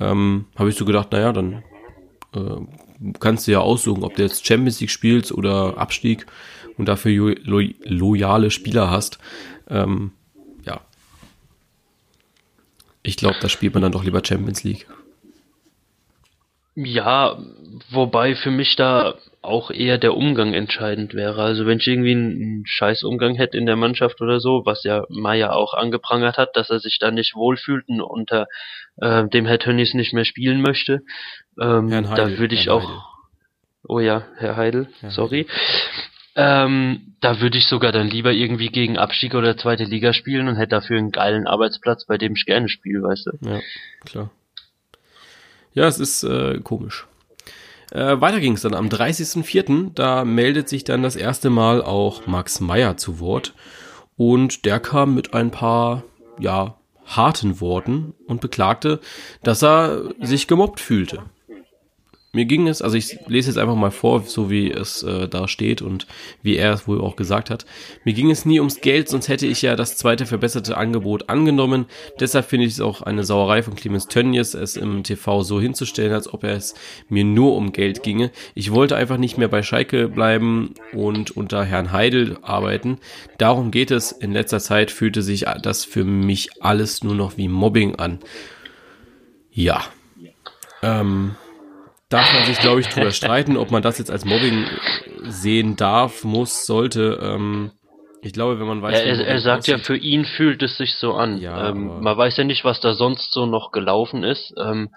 [0.01, 1.63] Ähm, Habe ich so gedacht, naja, dann
[2.35, 6.27] äh, kannst du ja aussuchen, ob du jetzt Champions League spielst oder Abstieg
[6.79, 9.19] und dafür lo loyale Spieler hast.
[9.69, 10.13] Ähm,
[10.65, 10.81] ja.
[13.03, 14.87] Ich glaube, da spielt man dann doch lieber Champions League.
[16.77, 17.39] Ja,
[17.91, 21.43] wobei für mich da auch eher der Umgang entscheidend wäre.
[21.43, 25.05] Also wenn ich irgendwie einen, scheiß Umgang hätte in der Mannschaft oder so, was ja
[25.09, 28.47] Maya auch angeprangert hat, dass er sich da nicht wohlfühlt und unter
[28.97, 31.03] äh, dem Herr Tönnies nicht mehr spielen möchte,
[31.61, 33.03] ähm, Heidel, da würde ich Herrn auch Heidel.
[33.87, 35.47] Oh ja, Herr Heidel, Herr sorry.
[36.37, 40.57] Ähm, da würde ich sogar dann lieber irgendwie gegen Abstieg oder zweite Liga spielen und
[40.57, 43.49] hätte dafür einen geilen Arbeitsplatz, bei dem ich gerne spiele, weißt du.
[43.49, 43.61] Ja,
[44.05, 44.31] klar.
[45.75, 47.07] Ja, es ist äh, komisch.
[47.91, 49.91] Äh, weiter ging es dann am 30.04.
[49.95, 53.55] Da meldet sich dann das erste Mal auch Max Meyer zu Wort.
[54.17, 56.05] Und der kam mit ein paar,
[56.39, 59.01] ja, harten Worten und beklagte,
[59.43, 61.23] dass er sich gemobbt fühlte.
[62.35, 65.47] Mir ging es, also ich lese jetzt einfach mal vor, so wie es äh, da
[65.47, 66.09] steht und
[66.43, 67.65] wie er es wohl auch gesagt hat.
[68.05, 71.87] Mir ging es nie ums Geld, sonst hätte ich ja das zweite verbesserte Angebot angenommen.
[72.19, 76.13] Deshalb finde ich es auch eine Sauerei von Clemens Tönnies, es im TV so hinzustellen,
[76.13, 76.75] als ob es
[77.09, 78.33] mir nur um Geld ginge.
[78.55, 82.99] Ich wollte einfach nicht mehr bei Schalke bleiben und unter Herrn Heidel arbeiten.
[83.39, 84.11] Darum geht es.
[84.11, 88.19] In letzter Zeit fühlte sich das für mich alles nur noch wie Mobbing an.
[89.53, 89.85] Ja.
[90.83, 91.37] Ähm,
[92.15, 94.67] darf man sich, glaube ich, drüber streiten, ob man das jetzt als Mobbing
[95.23, 97.19] sehen darf, muss, sollte.
[97.23, 97.73] Ähm,
[98.23, 100.95] ich glaube, wenn man weiß, Er, er, er sagt ja, für ihn fühlt es sich
[100.95, 101.39] so an.
[101.39, 104.55] Ja, ähm, man weiß ja nicht, was da sonst so noch gelaufen ist.
[104.59, 104.91] Ähm,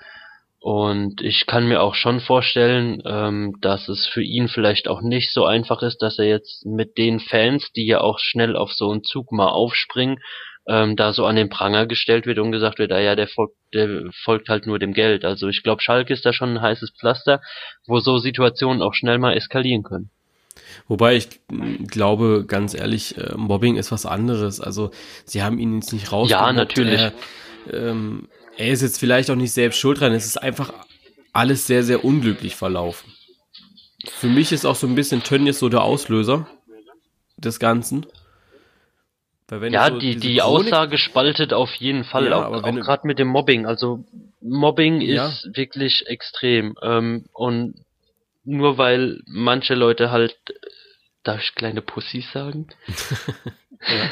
[0.60, 5.32] und ich kann mir auch schon vorstellen, ähm, dass es für ihn vielleicht auch nicht
[5.32, 8.92] so einfach ist, dass er jetzt mit den Fans, die ja auch schnell auf so
[8.92, 10.20] einen Zug mal aufspringen,
[10.68, 13.56] ähm, da so an den Pranger gestellt wird und gesagt wird, ah ja, der folgt,
[13.74, 15.24] der folgt halt nur dem Geld.
[15.24, 17.42] Also ich glaube, Schalke ist da schon ein heißes Pflaster,
[17.86, 20.10] wo so Situationen auch schnell mal eskalieren können.
[20.88, 21.30] Wobei ich
[21.88, 24.60] glaube, ganz ehrlich, äh, Mobbing ist was anderes.
[24.60, 24.92] Also
[25.26, 26.30] sie haben ihn jetzt nicht raus.
[26.30, 27.02] Ja, natürlich.
[27.02, 27.14] Er,
[27.72, 28.28] ähm,
[28.58, 30.14] er ist jetzt vielleicht auch nicht selbst schuld dran.
[30.14, 30.74] Es ist einfach
[31.32, 33.14] alles sehr, sehr unglücklich verlaufen.
[34.06, 36.48] Für mich ist auch so ein bisschen Tönnies so der Auslöser
[37.38, 38.06] des Ganzen.
[39.50, 43.28] Ja, so die, die Aussage spaltet auf jeden Fall, ja, auch, auch gerade mit dem
[43.28, 43.66] Mobbing.
[43.66, 44.04] Also
[44.42, 45.28] Mobbing ja.
[45.28, 46.76] ist wirklich extrem.
[46.82, 47.86] Ähm, und
[48.44, 50.36] nur weil manche Leute halt,
[51.24, 52.68] darf ich kleine Pussys sagen?
[52.88, 54.10] ja,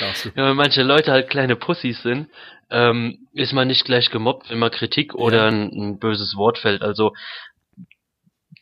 [0.00, 0.28] darfst du.
[0.30, 2.28] ja, weil manche Leute halt kleine Pussys sind,
[2.70, 5.48] ähm, ist man nicht gleich gemobbt, wenn man Kritik oder ja.
[5.48, 6.82] ein, ein, böses Wort fällt.
[6.82, 7.12] Also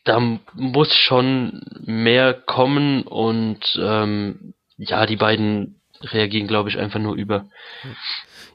[0.03, 0.19] da
[0.53, 7.45] muss schon mehr kommen und ähm, ja, die beiden reagieren, glaube ich, einfach nur über.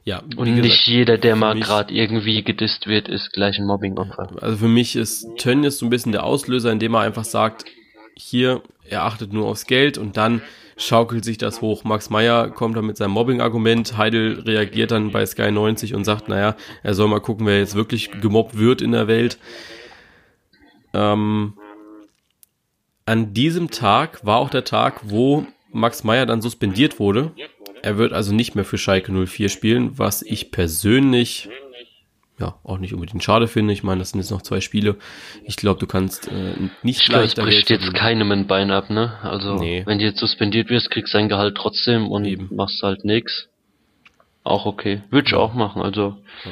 [0.03, 4.29] Ja, und gesagt, nicht jeder, der mal gerade irgendwie gedisst wird, ist gleich ein Mobbing-Opfer.
[4.41, 7.65] Also für mich ist Tönnies so ein bisschen der Auslöser, indem er einfach sagt,
[8.15, 10.41] hier, er achtet nur aufs Geld und dann
[10.77, 11.83] schaukelt sich das hoch.
[11.83, 16.29] Max Meyer kommt dann mit seinem Mobbing-Argument, Heidel reagiert dann bei Sky 90 und sagt,
[16.29, 19.37] naja, er soll mal gucken, wer jetzt wirklich gemobbt wird in der Welt.
[20.93, 21.53] Ähm,
[23.05, 27.31] an diesem Tag war auch der Tag, wo Max Meyer dann suspendiert wurde
[27.85, 31.49] er wird also nicht mehr für Schalke 04 spielen, was ich persönlich
[32.39, 33.73] ja auch nicht unbedingt schade finde.
[33.73, 34.95] Ich meine, das sind jetzt noch zwei Spiele.
[35.43, 38.89] Ich glaube, du kannst äh, nicht ich leichter glaub, bricht jetzt keinem ein Bein ab,
[38.89, 39.19] ne?
[39.21, 39.83] Also nee.
[39.85, 42.49] wenn du jetzt suspendiert wirst, kriegst du dein Gehalt trotzdem und Eben.
[42.51, 43.49] machst halt nix.
[44.43, 45.03] Auch okay.
[45.11, 46.17] Würde ich auch machen, also.
[46.43, 46.51] Ja.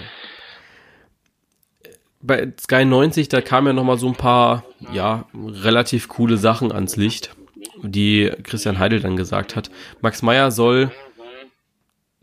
[2.21, 6.95] Bei Sky 90, da kamen ja nochmal so ein paar, ja, relativ coole Sachen ans
[6.95, 7.35] Licht,
[7.83, 9.69] die Christian Heidel dann gesagt hat.
[10.01, 10.91] Max Meyer soll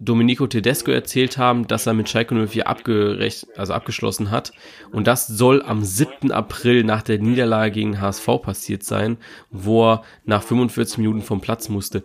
[0.03, 4.53] Domenico Tedesco erzählt haben, dass er mit Schalke 04 abgerecht, also abgeschlossen hat.
[4.93, 6.33] Und das soll am 7.
[6.33, 9.19] April nach der Niederlage gegen HSV passiert sein,
[9.51, 12.03] wo er nach 45 Minuten vom Platz musste.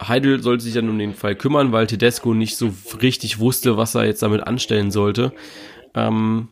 [0.00, 3.96] Heidel sollte sich dann um den Fall kümmern, weil Tedesco nicht so richtig wusste, was
[3.96, 5.32] er jetzt damit anstellen sollte.
[5.94, 6.48] Ähm,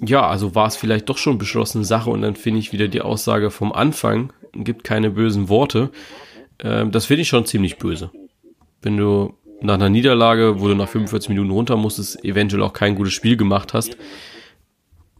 [0.00, 3.02] ja, also war es vielleicht doch schon beschlossene Sache und dann finde ich wieder die
[3.02, 5.90] Aussage vom Anfang, gibt keine bösen Worte.
[6.58, 8.10] Ähm, das finde ich schon ziemlich böse
[8.84, 12.94] wenn du nach einer Niederlage, wo du nach 45 Minuten runter musstest, eventuell auch kein
[12.94, 13.96] gutes Spiel gemacht hast,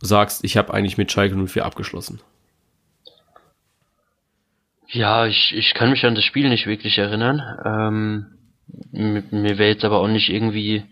[0.01, 2.21] sagst, ich habe eigentlich mit Schalke 04 abgeschlossen.
[4.89, 7.41] Ja, ich, ich kann mich an das Spiel nicht wirklich erinnern.
[7.65, 8.27] Ähm,
[8.93, 10.85] mir wäre jetzt aber auch nicht irgendwie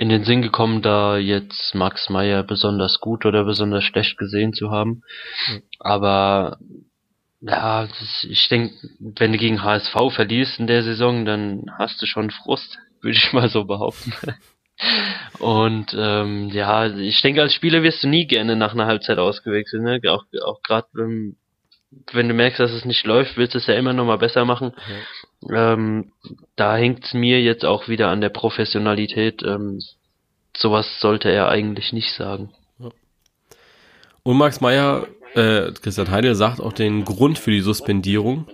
[0.00, 4.70] in den Sinn gekommen, da jetzt Max Meyer besonders gut oder besonders schlecht gesehen zu
[4.70, 5.02] haben.
[5.46, 5.62] Mhm.
[5.78, 6.58] Aber
[7.42, 7.86] ja,
[8.22, 12.78] ich denke, wenn du gegen HSV verlierst in der Saison, dann hast du schon Frust,
[13.02, 14.14] würde ich mal so behaupten.
[15.38, 19.82] Und ähm, ja, ich denke, als Spieler wirst du nie gerne nach einer Halbzeit ausgewechselt.
[19.82, 20.00] Ne?
[20.08, 21.36] Auch, auch gerade wenn,
[22.12, 24.46] wenn du merkst, dass es nicht läuft, willst du es ja immer noch mal besser
[24.46, 24.72] machen.
[24.74, 25.19] Ja.
[25.48, 26.12] Ähm,
[26.56, 29.42] da hängt es mir jetzt auch wieder an der Professionalität.
[29.42, 29.80] Ähm,
[30.56, 32.50] sowas sollte er eigentlich nicht sagen.
[34.22, 38.46] Und Max Meyer äh, Christian Heidel sagt auch den Grund für die Suspendierung.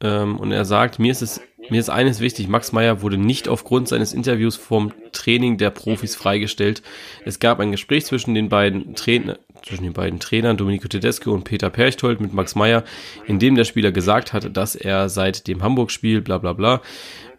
[0.00, 3.48] Ähm, und er sagt, mir ist es, mir ist eines wichtig, Max Meyer wurde nicht
[3.48, 6.82] aufgrund seines Interviews vom Training der Profis freigestellt.
[7.24, 11.44] Es gab ein Gespräch zwischen den beiden Trainer, zwischen den beiden Trainern, Domenico Tedesco und
[11.44, 12.84] Peter Perchtold mit Max Meyer,
[13.26, 16.82] in dem der Spieler gesagt hat, dass er seit dem Hamburg-Spiel, bla bla bla,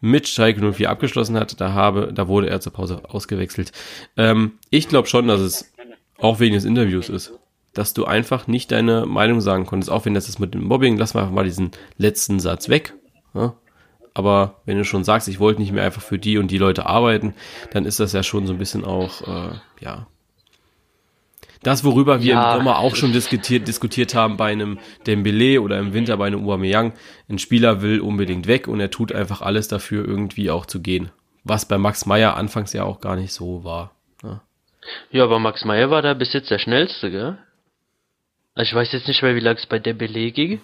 [0.01, 1.59] mit Schalke 04 abgeschlossen hat.
[1.61, 3.71] Da habe, da wurde er zur Pause ausgewechselt.
[4.17, 5.73] Ähm, ich glaube schon, dass es
[6.17, 7.33] auch wegen des Interviews ist
[7.75, 9.91] dass du einfach nicht deine Meinung sagen konntest.
[9.91, 12.93] Auch wenn das ist mit dem Mobbing, lass mal einfach mal diesen letzten Satz weg.
[13.33, 13.53] Ja?
[14.15, 16.85] Aber wenn du schon sagst, ich wollte nicht mehr einfach für die und die Leute
[16.85, 17.35] arbeiten,
[17.71, 20.07] dann ist das ja schon so ein bisschen auch, äh, ja.
[21.61, 22.53] Das, worüber wir ja.
[22.53, 26.43] im Sommer auch schon diskutiert, diskutiert haben bei einem Dembele oder im Winter bei einem
[26.43, 26.93] Aubameyang.
[27.27, 31.11] Ein Spieler will unbedingt weg und er tut einfach alles dafür, irgendwie auch zu gehen.
[31.43, 33.91] Was bei Max Meyer anfangs ja auch gar nicht so war.
[34.23, 34.41] Ja,
[35.11, 37.37] ja aber Max Meyer war da bis jetzt der schnellste, gell?
[38.53, 40.61] Also ich weiß jetzt nicht mehr, wie lange es bei der Belay ging,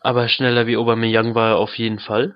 [0.00, 2.34] aber schneller wie Aubameyang war er auf jeden Fall.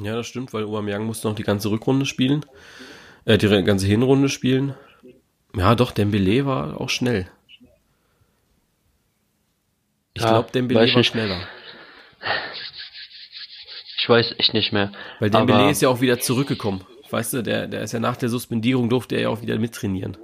[0.00, 2.44] Ja, das stimmt, weil Aubameyang musste noch die ganze Rückrunde spielen,
[3.24, 4.74] äh, die ganze Hinrunde spielen.
[5.54, 7.28] Ja, doch, Dembele war auch schnell.
[10.12, 11.40] Ich ja, glaube, Dembele war schneller.
[13.98, 14.92] Ich weiß echt nicht mehr.
[15.18, 16.84] Weil Dembele ist ja auch wieder zurückgekommen.
[17.10, 20.16] Weißt du, der, der ist ja nach der Suspendierung durfte er ja auch wieder mittrainieren.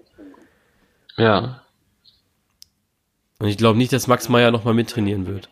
[1.16, 1.62] Ja.
[3.38, 5.48] Und ich glaube nicht, dass Max Meyer nochmal mittrainieren wird.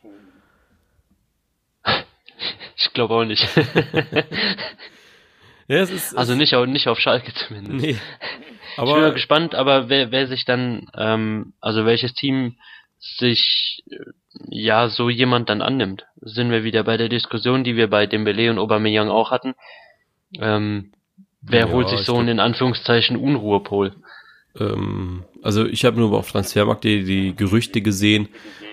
[2.81, 3.47] Ich glaube auch nicht.
[5.69, 7.85] ja, es ist, also nicht auf, nicht auf Schalke zumindest.
[7.85, 7.97] Nee.
[8.77, 12.57] Aber, ich bin mal gespannt, aber wer, wer sich dann, ähm, also welches Team
[12.99, 13.97] sich äh,
[14.49, 18.51] ja so jemand dann annimmt, sind wir wieder bei der Diskussion, die wir bei Dembele
[18.51, 19.55] und Aubameyang auch hatten.
[20.39, 20.93] Ähm,
[21.43, 23.93] Wer Ja, holt sich ich so einen in Anführungszeichen Unruhepol?
[24.59, 28.29] Ähm, also ich habe nur auf Transfermarkt die, die Gerüchte gesehen.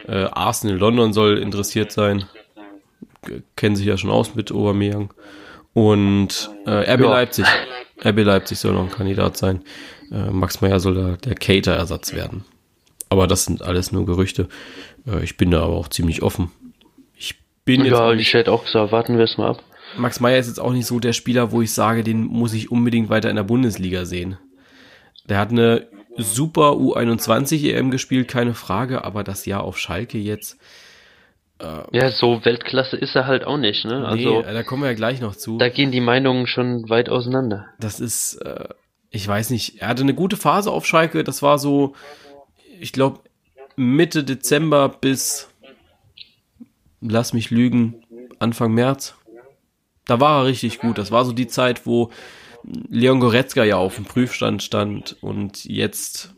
[0.08, 2.26] Äh, Arsenal London soll interessiert sein.
[3.56, 5.13] Kennen sich ja schon aus mit Aubameyang.
[5.74, 7.10] Und äh, RB Ja.
[7.10, 7.46] Leipzig.
[8.04, 9.62] RB Leipzig soll noch ein Kandidat sein.
[10.12, 12.46] Äh, Max Meyer soll da der Cater-Ersatz werden.
[13.10, 14.48] Aber das sind alles nur Gerüchte.
[15.06, 16.52] Äh, ich bin da aber auch ziemlich offen.
[17.16, 17.36] Ich
[17.66, 19.63] bin jetzt Ja, auch ich hätte auch gesagt, warten wir es mal ab.
[19.98, 22.72] Max Meyer ist jetzt auch nicht so der Spieler, wo ich sage, den muss ich
[22.72, 24.38] unbedingt weiter in der Bundesliga sehen.
[25.30, 25.88] Der hat eine
[26.18, 30.58] super U21 EM gespielt, keine Frage, aber das Jahr auf Schalke jetzt,
[31.91, 34.06] Ja, so Weltklasse ist er halt auch nicht, ne?
[34.06, 35.58] Also, nee, da kommen wir ja gleich noch zu.
[35.58, 37.65] da gehen die Meinungen schon weit auseinander.
[37.80, 38.70] Das ist, äh,
[39.10, 41.96] ich weiß nicht, er hatte eine gute Phase auf Schalke, das war so,
[42.80, 43.20] ich glaube,
[43.76, 45.50] Mitte Dezember bis,
[47.02, 48.04] lass mich lügen,
[48.39, 49.15] Anfang März.
[50.06, 50.98] Da war er richtig gut.
[50.98, 52.12] Das war so die Zeit, wo
[52.89, 56.34] Leon Goretzka ja auf dem Prüfstand stand und jetzt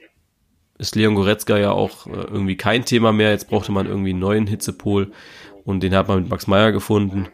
[0.80, 3.30] ist Leon Goretzka ja auch äh, irgendwie kein Thema mehr.
[3.32, 5.12] Jetzt brauchte man irgendwie einen neuen Hitzepol
[5.66, 7.28] und den hat man mit Max Meyer gefunden.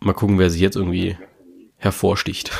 [0.00, 1.16] Mal gucken, wer sich jetzt irgendwie
[1.78, 2.50] hervorsticht.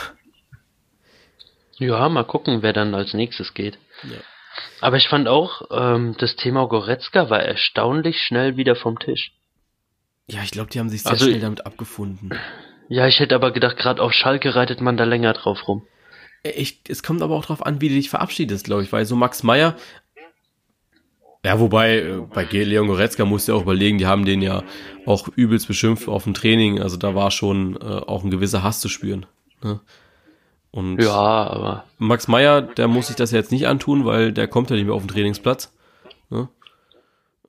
[1.78, 3.78] Ja, mal gucken, wer dann als nächstes geht.
[4.04, 4.18] Ja.
[4.80, 9.32] Aber ich fand auch, ähm, das Thema Goretzka war erstaunlich schnell wieder vom Tisch.
[10.28, 12.30] Ja, ich glaube, die haben sich sehr Also- schnell damit abgefunden.
[12.88, 15.86] Ja, ich hätte aber gedacht, gerade auf Schalke reitet man da länger drauf rum.
[16.42, 19.14] Ich, es kommt aber auch drauf an, wie du dich verabschiedest, glaube ich, weil so
[19.14, 19.76] Max Meyer.
[21.44, 24.62] Ja, wobei, äh, bei Leon Goretzka musst du ja auch überlegen, die haben den ja
[25.06, 28.80] auch übelst beschimpft auf dem Training, also da war schon äh, auch ein gewisser Hass
[28.80, 29.26] zu spüren.
[29.62, 29.80] Ne?
[30.70, 34.48] Und Ja, aber Max Meyer, der muss sich das ja jetzt nicht antun, weil der
[34.48, 35.72] kommt ja nicht mehr auf den Trainingsplatz.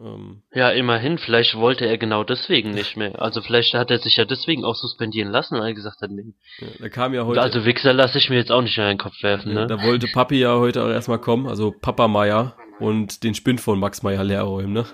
[0.04, 3.22] Ähm, ja, immerhin, vielleicht wollte er genau deswegen nicht mehr.
[3.22, 6.34] Also vielleicht hat er sich ja deswegen auch suspendieren lassen, weil er gesagt hat, nee.
[6.60, 7.42] ja, da kam ja heute.
[7.42, 9.68] Also Wichser lasse ich mir jetzt auch nicht in den Kopf werfen, Ja, ne?
[9.68, 13.80] Da wollte Papi ja heute auch erstmal kommen, also Papa Meier und den Spind von
[13.80, 14.86] Max Meier leer räumen, ne?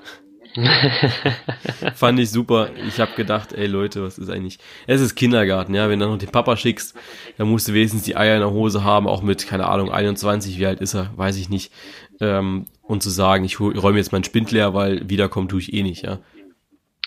[1.96, 2.70] Fand ich super.
[2.88, 4.58] Ich habe gedacht, ey Leute, was ist eigentlich?
[4.88, 5.90] Es ist Kindergarten, ja.
[5.90, 6.96] Wenn du noch den Papa schickst,
[7.38, 10.58] dann musst du wenigstens die Eier in der Hose haben, auch mit, keine Ahnung, 21,
[10.58, 11.72] wie alt ist er, weiß ich nicht.
[12.20, 15.84] Ähm, und zu sagen, ich räume jetzt meinen Spind leer, weil wiederkommen tue ich eh
[15.84, 16.20] nicht, ja.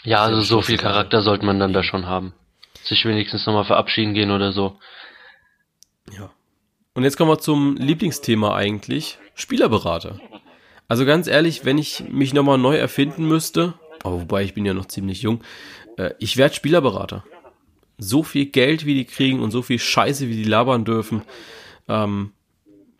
[0.05, 0.79] Ja, also so viel.
[0.79, 2.35] Charakter sollte man dann da schon haben.
[2.83, 4.79] Sich wenigstens nochmal verabschieden gehen oder so.
[6.17, 6.31] Ja.
[6.95, 10.21] Und jetzt kommen wir zum Lieblingsthema eigentlich, Spielerberater.
[10.89, 14.75] Also ganz ehrlich, wenn ich mich nochmal neu erfinden müsste, aber wobei ich bin ja
[14.75, 15.43] noch ziemlich jung,
[15.97, 17.25] äh, ich werde Spielerberater.
[17.99, 21.23] So viel Geld, wie die kriegen und so viel Scheiße, wie die labern dürfen,
[21.89, 22.33] ähm,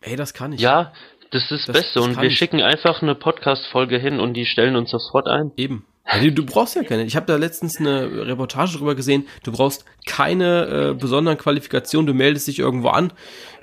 [0.01, 0.61] ey, das kann ich.
[0.61, 0.93] Ja,
[1.33, 1.99] das ist Das- Beste.
[1.99, 2.37] das Und wir ich.
[2.37, 5.51] schicken einfach eine Podcast-Folge hin und die stellen uns sofort ein.
[5.57, 5.85] Eben.
[6.11, 7.03] Ja, du, brauchst ja keine.
[7.05, 9.25] Ich habe da letztens eine Reportage drüber gesehen.
[9.43, 12.07] Du brauchst keine äh, besonderen Qualifikationen.
[12.07, 13.13] Du meldest dich irgendwo an.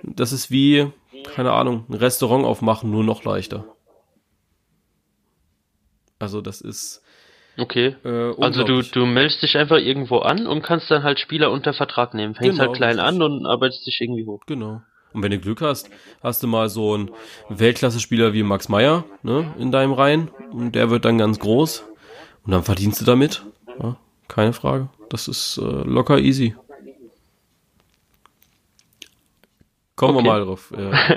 [0.03, 0.91] Das ist wie,
[1.35, 3.67] keine Ahnung, ein Restaurant aufmachen, nur noch leichter.
[6.19, 7.03] Also das ist.
[7.59, 7.97] Okay.
[8.05, 11.75] Äh, Also du, du meldest dich einfach irgendwo an und kannst dann halt Spieler unter
[11.75, 12.35] Vertrag nehmen.
[12.35, 14.41] Fängst Genau, halt klein an und arbeitest dich irgendwie hoch.
[14.47, 14.81] Genau.
[15.13, 15.91] Und wenn du Glück hast,
[16.23, 17.11] hast du mal so einen
[17.49, 21.85] Weltklasse-Spieler wie Max Meyer ne, in deinem Reihen und der wird dann ganz groß
[22.45, 23.45] und dann verdienst du damit.
[23.83, 23.97] Ja,
[24.29, 24.89] keine Frage.
[25.09, 26.55] Das ist äh, locker easy.
[29.97, 30.25] Kommen Okay.
[30.25, 30.73] wir mal drauf.
[30.77, 31.17] Äh,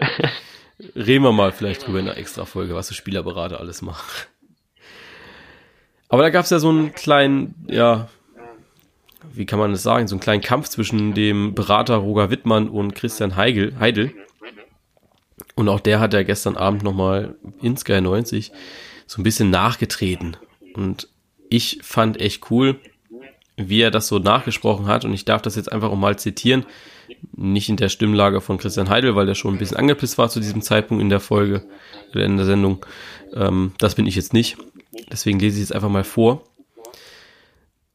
[0.99, 4.03] reden wir mal vielleicht drüber in einer extra Folge, was so Spielerberater alles machen.
[6.09, 8.09] Aber da gab es ja so einen kleinen, ja,
[9.31, 12.95] wie kann man das sagen, so einen kleinen Kampf zwischen dem Berater Roger Wittmann und
[12.95, 14.13] Christian Heigl, Heidel.
[15.55, 18.51] Und auch der hat ja gestern Abend nochmal in Sky 90
[19.07, 20.37] so ein bisschen nachgetreten.
[20.73, 21.07] Und
[21.49, 22.79] ich fand echt cool,
[23.55, 25.05] wie er das so nachgesprochen hat.
[25.05, 26.65] Und ich darf das jetzt einfach auch mal zitieren.
[27.35, 30.39] Nicht in der Stimmlage von Christian Heidel, weil der schon ein bisschen angepisst war zu
[30.39, 31.63] diesem Zeitpunkt in der Folge,
[32.11, 32.85] oder in der Sendung.
[33.33, 34.57] Ähm, das bin ich jetzt nicht.
[35.11, 36.43] Deswegen lese ich es einfach mal vor.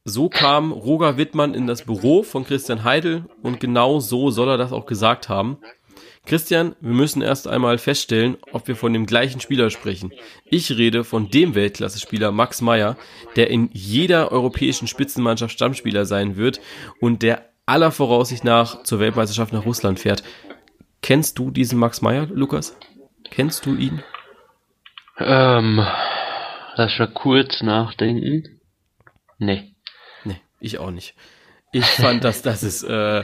[0.09, 4.56] So kam Roger Wittmann in das Büro von Christian Heidel und genau so soll er
[4.56, 5.59] das auch gesagt haben.
[6.24, 10.11] Christian, wir müssen erst einmal feststellen, ob wir von dem gleichen Spieler sprechen.
[10.46, 12.96] Ich rede von dem Weltklasse-Spieler Max Meyer,
[13.36, 16.59] der in jeder europäischen Spitzenmannschaft Stammspieler sein wird
[17.00, 20.22] und der aller Voraussicht nach zur Weltmeisterschaft nach Russland fährt.
[21.02, 22.74] Kennst du diesen Max Meyer, Lukas?
[23.30, 24.02] Kennst du ihn?
[25.18, 25.86] Ähm,
[26.76, 28.59] lass mal kurz nachdenken.
[29.38, 29.74] Nee.
[30.61, 31.14] Ich auch nicht.
[31.72, 33.22] Ich fand, dass das ist äh,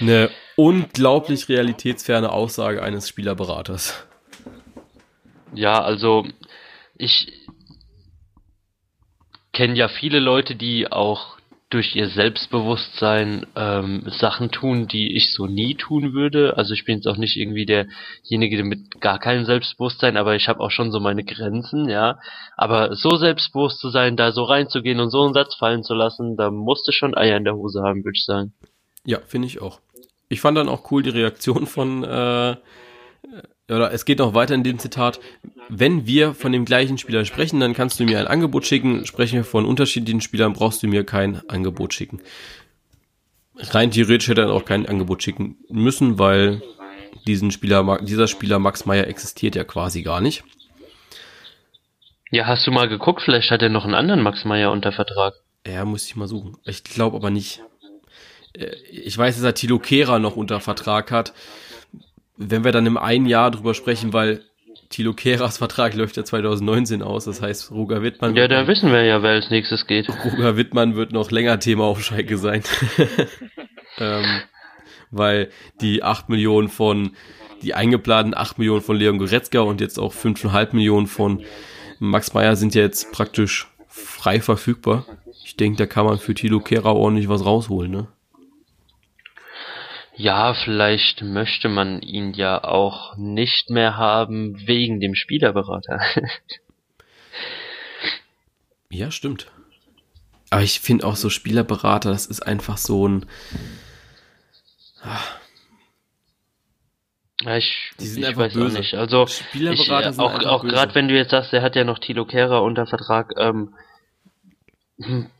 [0.00, 4.06] eine unglaublich realitätsferne Aussage eines Spielerberaters.
[5.54, 6.26] Ja, also
[6.96, 7.32] ich
[9.52, 11.39] kenne ja viele Leute, die auch
[11.70, 16.56] durch ihr Selbstbewusstsein ähm, Sachen tun, die ich so nie tun würde.
[16.56, 20.60] Also ich bin jetzt auch nicht irgendwie derjenige mit gar keinem Selbstbewusstsein, aber ich habe
[20.60, 22.18] auch schon so meine Grenzen, ja.
[22.56, 26.36] Aber so selbstbewusst zu sein, da so reinzugehen und so einen Satz fallen zu lassen,
[26.36, 28.52] da musste schon Eier in der Hose haben, würde ich sagen.
[29.04, 29.80] Ja, finde ich auch.
[30.28, 32.56] Ich fand dann auch cool die Reaktion von äh,
[33.70, 35.20] oder es geht noch weiter in dem Zitat,
[35.68, 39.36] wenn wir von dem gleichen Spieler sprechen, dann kannst du mir ein Angebot schicken, sprechen
[39.36, 42.20] wir von unterschiedlichen Spielern, brauchst du mir kein Angebot schicken.
[43.56, 46.62] Rein theoretisch hätte er auch kein Angebot schicken müssen, weil
[47.26, 50.42] diesen Spieler, dieser Spieler Max Meyer existiert ja quasi gar nicht.
[52.30, 55.34] Ja, hast du mal geguckt, vielleicht hat er noch einen anderen Max Meyer unter Vertrag.
[55.66, 56.56] Ja, muss ich mal suchen.
[56.64, 57.62] Ich glaube aber nicht.
[58.54, 61.34] Äh, ich weiß, dass er Tilo Kehrer noch unter Vertrag hat
[62.40, 64.40] wenn wir dann im einen Jahr drüber sprechen, weil
[64.88, 68.34] Tilo Keras Vertrag läuft ja 2019 aus, das heißt, Roger Wittmann.
[68.34, 70.08] Ja, da wissen wir ja, wer als nächstes geht.
[70.24, 72.62] Roger Wittmann wird noch länger Thema auf Schalke sein.
[73.98, 74.24] ähm,
[75.10, 75.50] weil
[75.82, 77.12] die 8 Millionen von,
[77.62, 81.42] die eingeplanten 8 Millionen von Leon Goretzka und jetzt auch 5,5 Millionen von
[81.98, 85.04] Max Meyer sind ja jetzt praktisch frei verfügbar.
[85.44, 88.06] Ich denke, da kann man für Tilo Kehrer ordentlich was rausholen, ne?
[90.20, 95.98] Ja, vielleicht möchte man ihn ja auch nicht mehr haben wegen dem Spielerberater.
[98.90, 99.46] ja, stimmt.
[100.50, 103.24] Aber ich finde auch so Spielerberater, das ist einfach so ein.
[105.00, 105.20] Ah.
[107.40, 108.76] Ja, ich, die sind ich einfach weiß böse.
[108.76, 108.94] auch nicht.
[108.96, 111.98] Also Spielerberater ich, äh, auch, auch gerade wenn du jetzt sagst, er hat ja noch
[111.98, 113.74] Tilo Kehrer unter Vertrag, ähm,
[115.00, 115.30] hm,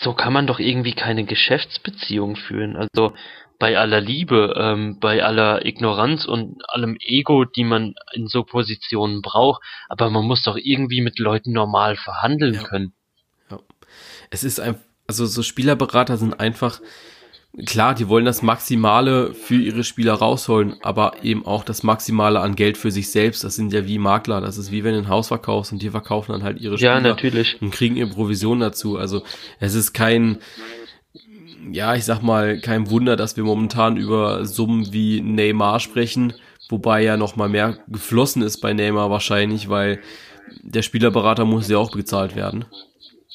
[0.00, 2.76] so kann man doch irgendwie keine Geschäftsbeziehung führen.
[2.76, 3.12] Also
[3.58, 9.22] bei aller Liebe, ähm, bei aller Ignoranz und allem Ego, die man in so Positionen
[9.22, 12.62] braucht, aber man muss doch irgendwie mit Leuten normal verhandeln ja.
[12.62, 12.92] können.
[13.50, 13.60] Ja.
[14.30, 14.76] Es ist ein,
[15.06, 16.80] also so Spielerberater sind einfach,
[17.66, 22.56] klar, die wollen das Maximale für ihre Spieler rausholen, aber eben auch das Maximale an
[22.56, 23.44] Geld für sich selbst.
[23.44, 24.40] Das sind ja wie Makler.
[24.40, 26.94] Das ist wie wenn du ein Haus verkaufst und die verkaufen dann halt ihre Spieler
[26.94, 27.60] ja, natürlich.
[27.62, 28.98] und kriegen ihre Provision dazu.
[28.98, 29.22] Also
[29.60, 30.38] es ist kein,
[31.72, 36.34] ja, ich sag mal, kein Wunder, dass wir momentan über Summen wie Neymar sprechen,
[36.68, 40.00] wobei ja noch mal mehr geflossen ist bei Neymar wahrscheinlich, weil
[40.62, 42.64] der Spielerberater muss ja auch bezahlt werden.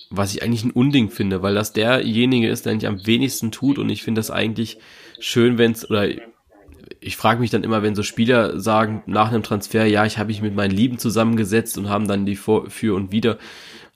[0.09, 3.77] Was ich eigentlich ein Unding finde, weil das derjenige ist, der eigentlich am wenigsten tut
[3.77, 4.79] und ich finde das eigentlich
[5.19, 6.07] schön, wenn es oder
[7.01, 10.27] ich frage mich dann immer, wenn so Spieler sagen nach einem Transfer, ja, ich habe
[10.27, 13.37] mich mit meinen Lieben zusammengesetzt und haben dann die Vor für und wieder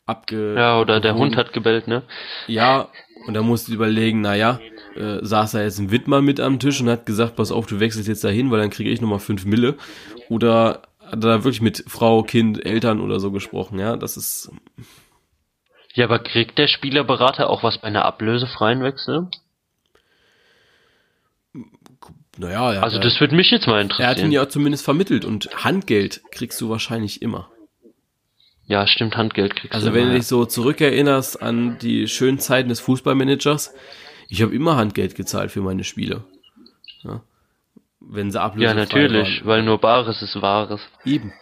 [0.05, 0.55] abge.
[0.55, 2.03] Ja, oder der Hund hat gebellt, ne?
[2.47, 2.89] Ja,
[3.25, 4.59] und da musst du überlegen, naja,
[4.95, 7.79] äh, saß da jetzt ein Wittmann mit am Tisch und hat gesagt, pass auf, du
[7.79, 9.75] wechselst jetzt dahin, weil dann kriege ich nochmal fünf Mille.
[10.29, 14.51] Oder hat er da wirklich mit Frau, Kind, Eltern oder so gesprochen, ja, das ist.
[15.93, 19.27] Ja, aber kriegt der Spielerberater auch was bei einer ablösefreien Wechsel?
[22.37, 22.81] Naja, ja.
[22.81, 24.07] Also das würde mich jetzt mal interessieren.
[24.07, 27.51] Er hat ihn ja zumindest vermittelt und Handgeld kriegst du wahrscheinlich immer.
[28.65, 29.91] Ja, stimmt, Handgeld kriegst also du.
[29.91, 33.73] Also wenn du dich so zurückerinnerst an die schönen Zeiten des Fußballmanagers,
[34.29, 36.23] ich habe immer Handgeld gezahlt für meine Spiele.
[37.03, 37.21] Ja.
[37.99, 38.67] Wenn sie ablösen.
[38.69, 40.81] Ja, natürlich, weil nur Bares ist Wahres.
[41.05, 41.33] Eben.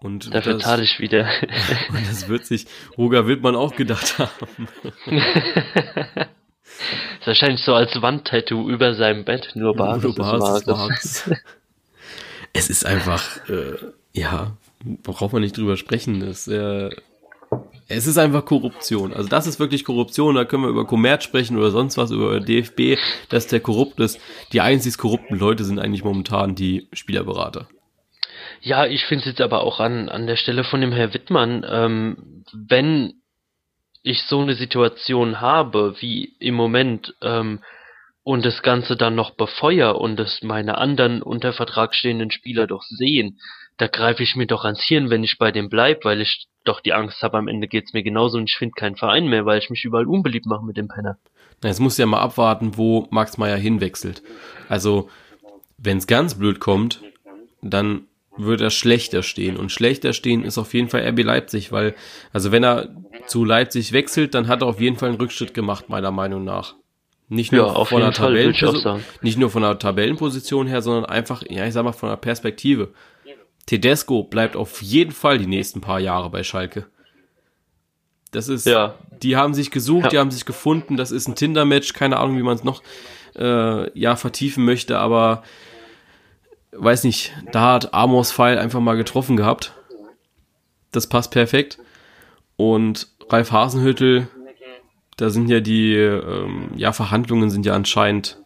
[0.00, 1.28] Und Dafür zahle ich wieder.
[1.88, 2.66] und das wird sich
[2.98, 4.68] Roger Wildmann auch gedacht haben.
[7.20, 11.30] ist wahrscheinlich so als Wandtattoo über seinem Bett, nur Bares, nur Bares ist Wahres.
[12.52, 13.76] es ist einfach, äh,
[14.12, 14.56] ja,
[15.02, 16.20] braucht man nicht drüber sprechen.
[16.20, 16.90] Das, äh,
[17.88, 19.12] es ist einfach Korruption.
[19.12, 20.34] Also das ist wirklich Korruption.
[20.34, 24.20] Da können wir über Kommerz sprechen oder sonst was, über DFB, dass der korrupt ist.
[24.52, 27.68] Die einzig korrupten Leute sind eigentlich momentan die Spielerberater.
[28.60, 31.64] Ja, ich finde es jetzt aber auch an, an der Stelle von dem Herr Wittmann,
[31.68, 33.14] ähm, wenn
[34.02, 37.60] ich so eine Situation habe, wie im Moment, ähm,
[38.22, 42.82] und das Ganze dann noch befeuer und es meine anderen unter Vertrag stehenden Spieler doch
[42.82, 43.38] sehen,
[43.76, 46.80] da greife ich mir doch ans Hirn, wenn ich bei dem bleib, weil ich doch
[46.80, 49.58] die Angst habe, am Ende geht's mir genauso und ich finde keinen Verein mehr, weil
[49.58, 51.18] ich mich überall unbeliebt mache mit dem Penner.
[51.62, 54.22] Na, jetzt muss ja mal abwarten, wo Max Meyer hinwechselt.
[54.68, 55.08] Also,
[55.76, 57.02] wenn es ganz blöd kommt,
[57.62, 58.06] dann
[58.36, 59.56] wird er schlechter stehen.
[59.56, 61.94] Und schlechter stehen ist auf jeden Fall RB Leipzig, weil,
[62.32, 62.88] also wenn er
[63.26, 66.74] zu Leipzig wechselt, dann hat er auf jeden Fall einen Rückschritt gemacht, meiner Meinung nach.
[67.28, 71.66] Nicht nur ja, von der Tabellenposition, nicht nur von der Tabellenposition her, sondern einfach, ja,
[71.66, 72.92] ich sag mal, von der Perspektive.
[73.66, 76.86] Tedesco bleibt auf jeden Fall die nächsten paar Jahre bei Schalke.
[78.30, 78.94] Das ist, ja.
[79.22, 80.10] die haben sich gesucht, ja.
[80.10, 82.82] die haben sich gefunden, das ist ein Tinder-Match, keine Ahnung, wie man es noch
[83.36, 85.44] äh, ja vertiefen möchte, aber
[86.72, 89.72] weiß nicht, da hat Amos Pfeil einfach mal getroffen gehabt.
[90.90, 91.78] Das passt perfekt.
[92.56, 94.28] Und Ralf Hasenhüttel,
[95.16, 98.42] da sind ja die ähm, ja, Verhandlungen sind ja anscheinend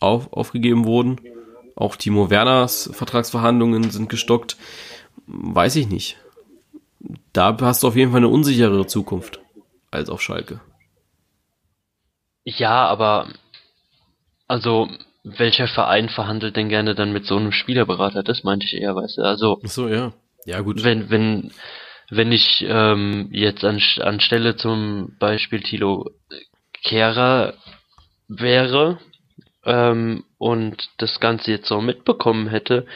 [0.00, 1.20] auf, aufgegeben worden.
[1.76, 4.56] Auch Timo Werners Vertragsverhandlungen sind gestockt.
[5.26, 6.16] Weiß ich nicht.
[7.32, 9.40] Da hast du auf jeden Fall eine unsichere Zukunft
[9.90, 10.60] als auf Schalke.
[12.44, 13.28] Ja, aber
[14.48, 14.88] also
[15.22, 18.22] welcher Verein verhandelt denn gerne dann mit so einem Spielerberater?
[18.22, 19.22] Das meinte ich eher, weißt du.
[19.22, 20.12] Also Ach so, ja.
[20.44, 20.82] Ja, gut.
[20.82, 21.50] wenn wenn
[22.08, 26.10] wenn ich ähm, jetzt an, anstelle zum Beispiel Tilo
[26.84, 27.54] Kehrer
[28.28, 28.98] wäre
[29.66, 32.86] ähm, und das Ganze jetzt so mitbekommen hätte,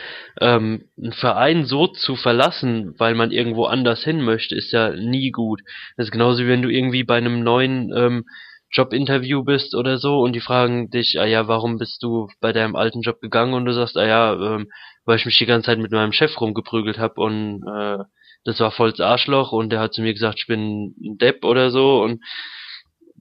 [0.40, 5.32] ähm, einen Verein so zu verlassen, weil man irgendwo anders hin möchte, ist ja nie
[5.32, 5.60] gut.
[5.96, 8.24] Das ist genauso wie wenn du irgendwie bei einem neuen ähm,
[8.72, 12.76] Jobinterview bist oder so und die fragen dich, ah ja, warum bist du bei deinem
[12.76, 14.68] alten Job gegangen und du sagst, ah ja, ähm,
[15.04, 17.98] weil ich mich die ganze Zeit mit meinem Chef rumgeprügelt habe und äh,
[18.44, 21.70] das war volles Arschloch und der hat zu mir gesagt, ich bin ein Depp oder
[21.70, 22.22] so und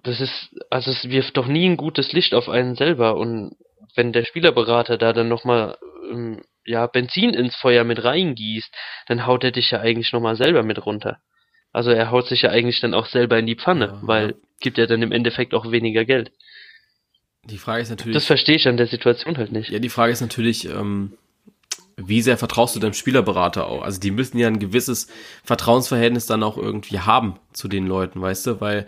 [0.03, 3.55] das ist, also es wirft doch nie ein gutes Licht auf einen selber und
[3.95, 5.77] wenn der Spielerberater da dann nochmal
[6.09, 8.73] ähm, ja, Benzin ins Feuer mit reingießt,
[9.07, 11.17] dann haut er dich ja eigentlich nochmal selber mit runter.
[11.71, 14.35] Also er haut sich ja eigentlich dann auch selber in die Pfanne, Ja, weil ja.
[14.59, 16.31] gibt ja dann im Endeffekt auch weniger Geld.
[17.45, 18.13] Die Frage ist natürlich.
[18.13, 19.69] Das verstehe ich an der Situation halt nicht.
[19.69, 21.13] Ja, die Frage ist natürlich, ähm,
[21.95, 23.81] wie sehr vertraust du deinem Spielerberater auch?
[23.81, 25.07] Also die müssen ja ein gewisses
[25.43, 28.61] Vertrauensverhältnis dann auch irgendwie haben zu den Leuten, weißt du?
[28.61, 28.85] Weil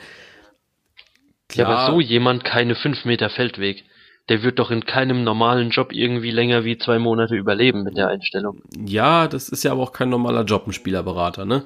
[1.55, 3.83] Ja, klar, aber so jemand keine fünf Meter Feldweg.
[4.29, 8.07] Der wird doch in keinem normalen Job irgendwie länger wie zwei Monate überleben mit der
[8.09, 8.61] Einstellung.
[8.77, 11.65] ja, das ist ja aber auch kein normaler Job, ein Spielerberater, ne?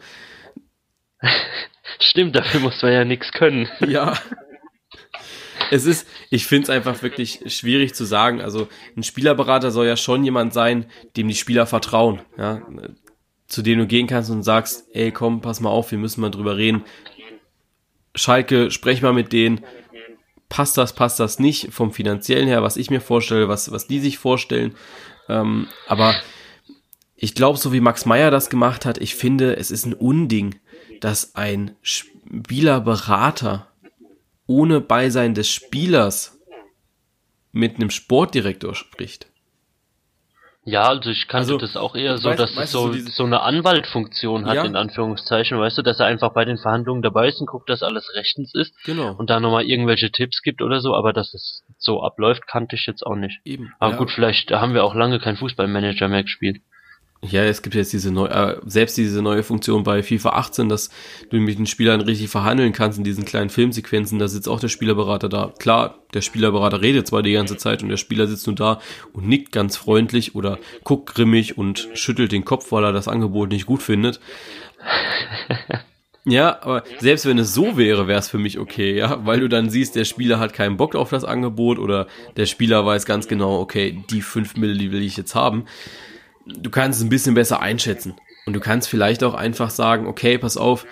[1.99, 3.67] Stimmt, dafür muss man ja nichts können.
[3.87, 4.13] Ja.
[5.71, 8.39] Es ist, ich finde es einfach wirklich schwierig zu sagen.
[8.39, 10.85] Also ein Spielerberater soll ja schon jemand sein,
[11.17, 12.61] dem die Spieler vertrauen, ja,
[13.47, 16.29] zu dem du gehen kannst und sagst, ey, komm, pass mal auf, wir müssen mal
[16.29, 16.83] drüber reden.
[18.15, 19.63] Schalke, sprech mal mit denen.
[20.49, 23.99] Passt das, passt das nicht vom finanziellen her, was ich mir vorstelle, was, was die
[23.99, 24.75] sich vorstellen.
[25.27, 26.15] Ähm, aber
[27.15, 30.55] ich glaube, so wie Max Meyer das gemacht hat, ich finde, es ist ein Unding,
[31.01, 33.67] dass ein Spielerberater
[34.47, 36.37] ohne Beisein des Spielers
[37.51, 39.27] mit einem Sportdirektor spricht.
[40.67, 42.99] Ja, also ich kannte Also, das auch eher so, weißt- dass es weißt so, so
[43.11, 44.63] so eine Anwaltfunktion hat, Ja.
[44.65, 47.83] in Anführungszeichen, weißt du, dass er einfach bei den Verhandlungen dabei ist und guckt, dass
[47.83, 49.13] alles rechtens ist Genau.
[49.15, 52.85] und da nochmal irgendwelche Tipps gibt oder so, aber dass es so abläuft, kannte ich
[52.87, 53.39] jetzt auch nicht.
[53.45, 53.73] Eben.
[53.79, 53.97] Aber ja.
[53.99, 56.61] gut, vielleicht haben wir auch lange keinen Fußballmanager mehr gespielt.
[57.21, 60.89] Ja, es gibt jetzt diese neue, äh, selbst diese neue Funktion bei FIFA 18, dass
[61.29, 64.19] du mit den Spielern richtig verhandeln kannst in diesen kleinen Filmsequenzen.
[64.19, 65.53] Da sitzt auch der Spielerberater da.
[65.57, 68.79] Klar, der Spielerberater redet zwar die ganze Zeit und der Spieler sitzt nur da
[69.13, 73.49] und nickt ganz freundlich oder guckt grimmig und schüttelt den Kopf, weil er das Angebot
[73.49, 74.19] nicht gut findet.
[76.27, 79.47] Ja, aber selbst wenn es so wäre, wäre es für mich okay, ja, weil du
[79.47, 83.27] dann siehst, der Spieler hat keinen Bock auf das Angebot oder der Spieler weiß ganz
[83.27, 85.65] genau, okay, die 5 Mille, die will ich jetzt haben.
[86.45, 88.15] Du kannst es ein bisschen besser einschätzen
[88.45, 90.85] und du kannst vielleicht auch einfach sagen, okay, pass auf,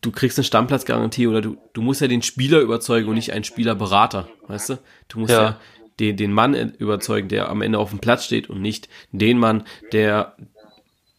[0.00, 3.44] du kriegst eine Stammplatzgarantie oder du, du musst ja den Spieler überzeugen und nicht einen
[3.44, 4.78] Spielerberater, weißt du?
[5.08, 5.60] Du musst ja, Ja.
[6.00, 9.64] den, den Mann überzeugen, der am Ende auf dem Platz steht und nicht den Mann,
[9.92, 10.36] der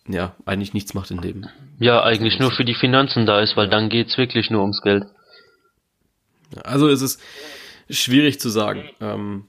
[0.07, 1.45] ja eigentlich nichts macht im Leben.
[1.79, 5.05] Ja, eigentlich nur für die Finanzen da ist, weil dann geht's wirklich nur ums Geld.
[6.63, 7.21] Also es ist
[7.89, 8.89] schwierig zu sagen.
[8.99, 9.45] Ähm,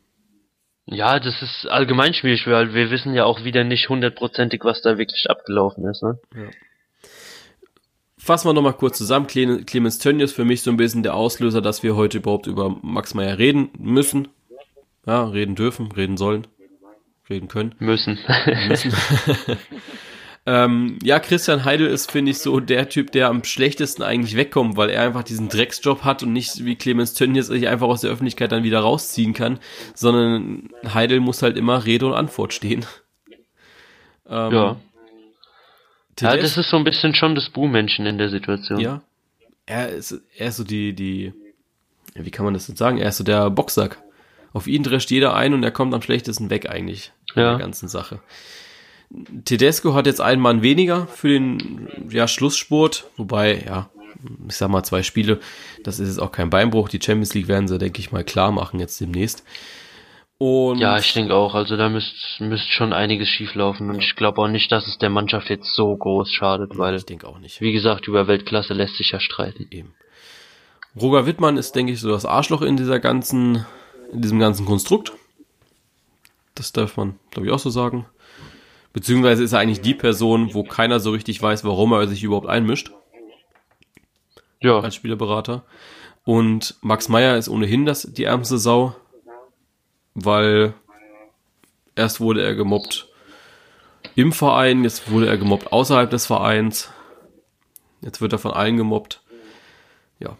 [0.87, 4.99] Ja, das ist allgemein schwierig, weil wir wissen ja auch wieder nicht hundertprozentig, was da
[4.99, 6.19] wirklich abgelaufen ist, ne?
[8.19, 9.27] fassen wir nochmal kurz zusammen.
[9.27, 12.77] Cle- Clemens Tönnies für mich so ein bisschen der Auslöser, dass wir heute überhaupt über
[12.83, 14.29] Max Meyer reden müssen.
[15.07, 16.47] Ja, reden dürfen, reden sollen,
[17.29, 17.75] reden können.
[17.79, 18.19] Müssen.
[18.69, 18.93] müssen.
[20.47, 24.77] ähm, ja, Christian Heidel ist, finde ich, so der Typ, der am schlechtesten eigentlich wegkommt,
[24.77, 28.11] weil er einfach diesen Drecksjob hat und nicht wie Clemens Tönnies sich einfach aus der
[28.11, 29.59] Öffentlichkeit dann wieder rausziehen kann,
[29.95, 32.85] sondern Heidel muss halt immer Rede und Antwort stehen.
[34.27, 34.77] Ähm, ja.
[36.19, 38.81] Ja, das ist so ein bisschen schon das Buhmännchen in der Situation.
[38.81, 39.03] Ja.
[39.67, 41.35] Er ist, er ist so die, die,
[42.15, 42.97] wie kann man das jetzt sagen?
[42.97, 43.99] Er ist so der Boxsack.
[44.55, 47.13] Auf ihn drescht jeder ein und er kommt am schlechtesten weg eigentlich.
[47.35, 47.51] In Ja.
[47.51, 48.21] der ganzen Sache.
[49.45, 53.09] Tedesco hat jetzt einen Mann weniger für den, ja, Schlussspurt.
[53.17, 53.91] Wobei, ja,
[54.49, 55.41] ich sag mal zwei Spiele.
[55.83, 56.89] Das ist jetzt auch kein Beinbruch.
[56.89, 59.45] Die Champions League werden sie, denke ich mal, klar machen jetzt demnächst.
[60.39, 61.55] Und Ja, ich denke auch.
[61.55, 65.11] Also da müsste müsst schon einiges schieflaufen und ich glaube auch nicht, dass es der
[65.11, 67.61] Mannschaft jetzt so groß schadet, weil, ich denke auch nicht.
[67.61, 69.69] wie gesagt, über Weltklasse lässt sich ja streiten.
[69.71, 69.95] Eben.
[71.01, 73.65] Roger Wittmann ist, denke ich, so das Arschloch in dieser ganzen,
[74.13, 75.13] in diesem ganzen Konstrukt.
[76.55, 78.07] Das darf man, glaube ich, auch so sagen.
[78.95, 82.49] Beziehungsweise ist er eigentlich die Person, wo keiner so richtig weiß, warum er sich überhaupt
[82.49, 82.93] einmischt.
[84.61, 84.79] ja.
[84.79, 85.65] als Spielerberater.
[86.25, 88.95] Und Max Meyer ist ohnehin das, die ärmste Sau,
[90.15, 90.75] weil
[91.97, 93.09] erst wurde er gemobbt
[94.15, 96.93] im Verein, jetzt wurde er gemobbt außerhalb des Vereins.
[98.01, 99.23] Jetzt wird er von allen gemobbt.
[100.21, 100.37] Ja.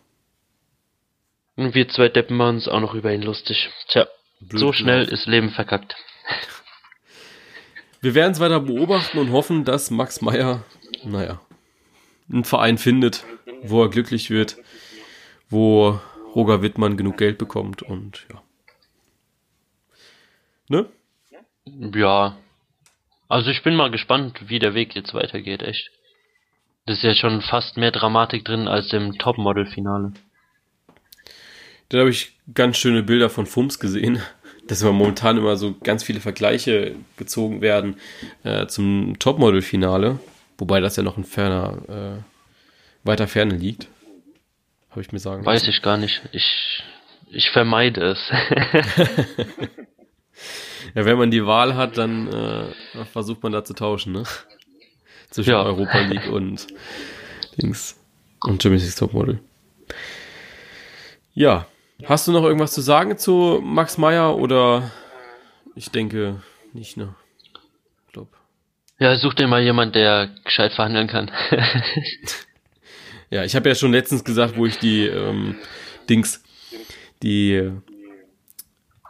[1.57, 3.71] Und wir zwei Deppen machen uns auch noch über ihn lustig.
[3.89, 4.07] Tja,
[4.41, 5.97] Blöd so schnell ist Leben verkackt.
[8.05, 10.63] Wir werden es weiter beobachten und hoffen, dass Max Meyer,
[11.05, 11.41] naja,
[12.31, 13.25] einen Verein findet,
[13.63, 14.59] wo er glücklich wird,
[15.49, 15.99] wo
[16.35, 18.43] Roger Wittmann genug Geld bekommt und ja.
[20.69, 20.91] Ne?
[21.99, 22.37] Ja.
[23.29, 25.91] Also ich bin mal gespannt, wie der Weg jetzt weitergeht, echt.
[26.85, 30.13] Das ist ja schon fast mehr Dramatik drin als im Topmodel-Finale.
[31.89, 34.21] Da habe ich ganz schöne Bilder von Fums gesehen,
[34.67, 37.97] dass immer momentan immer so ganz viele Vergleiche gezogen werden
[38.45, 40.19] äh, zum Topmodel-Finale,
[40.59, 42.23] wobei das ja noch in ferner, äh,
[43.07, 43.89] weiter Ferne liegt.
[44.91, 46.23] Habe ich mir sagen Weiß ich gar nicht.
[46.33, 46.83] Ich,
[47.31, 48.31] ich vermeide es.
[50.95, 54.23] ja, wenn man die Wahl hat, dann äh, versucht man da zu tauschen, ne?
[55.31, 55.63] Zwischen ja.
[55.65, 56.69] Europa League und
[57.61, 58.01] Dings
[58.45, 59.41] und Jimmy's Topmodel.
[61.35, 61.67] Ja,
[62.07, 64.91] hast du noch irgendwas zu sagen zu Max Meyer oder
[65.75, 66.43] ich denke
[66.73, 67.15] nicht, ne?
[68.13, 68.29] Glaub.
[68.99, 71.31] Ja, such dir mal jemand, der gescheit verhandeln kann.
[73.35, 75.57] Ja, ich habe ja schon letztens gesagt, wo ich die ähm,
[76.09, 76.45] Dings,
[77.21, 77.73] die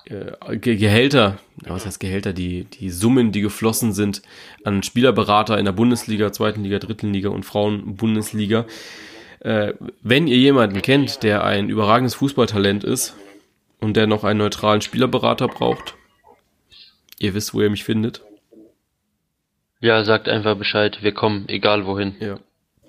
[0.07, 4.23] äh, Gehälter, was heißt Gehälter, die, die Summen, die geflossen sind
[4.65, 8.65] an Spielerberater in der Bundesliga, zweiten Liga, dritten Liga und Frauen-Bundesliga.
[9.45, 13.15] Äh, wenn ihr jemanden kennt, der ein überragendes Fußballtalent ist
[13.79, 15.95] und der noch einen neutralen Spielerberater braucht,
[17.19, 18.23] ihr wisst, wo ihr mich findet.
[19.81, 22.17] Ja, sagt einfach Bescheid, wir kommen, egal wohin.
[22.21, 22.39] Ja.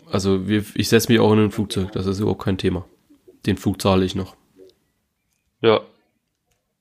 [0.10, 2.86] Also wir, ich setze mich auch in ein Flugzeug, das ist überhaupt kein Thema.
[3.46, 4.38] Den Flug zahle ich noch.
[5.62, 5.82] Ja.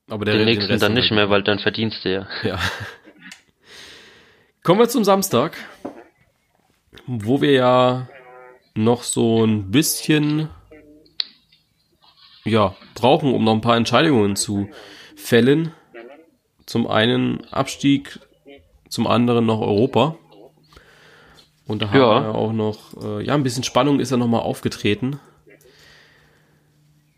[0.08, 2.28] Aber der den nächsten den dann nicht mehr, weil dann verdienst du ja.
[2.44, 2.60] Ja.
[4.62, 5.56] Kommen wir zum Samstag,
[7.06, 8.08] wo wir ja
[8.74, 10.48] noch so ein bisschen
[12.44, 14.68] ja, brauchen, um noch ein paar Entscheidungen zu
[15.16, 15.72] fällen.
[16.66, 18.20] Zum einen Abstieg,
[18.88, 20.16] zum anderen noch Europa.
[21.66, 25.18] Und da haben wir auch noch, äh, ja, ein bisschen Spannung ist ja nochmal aufgetreten.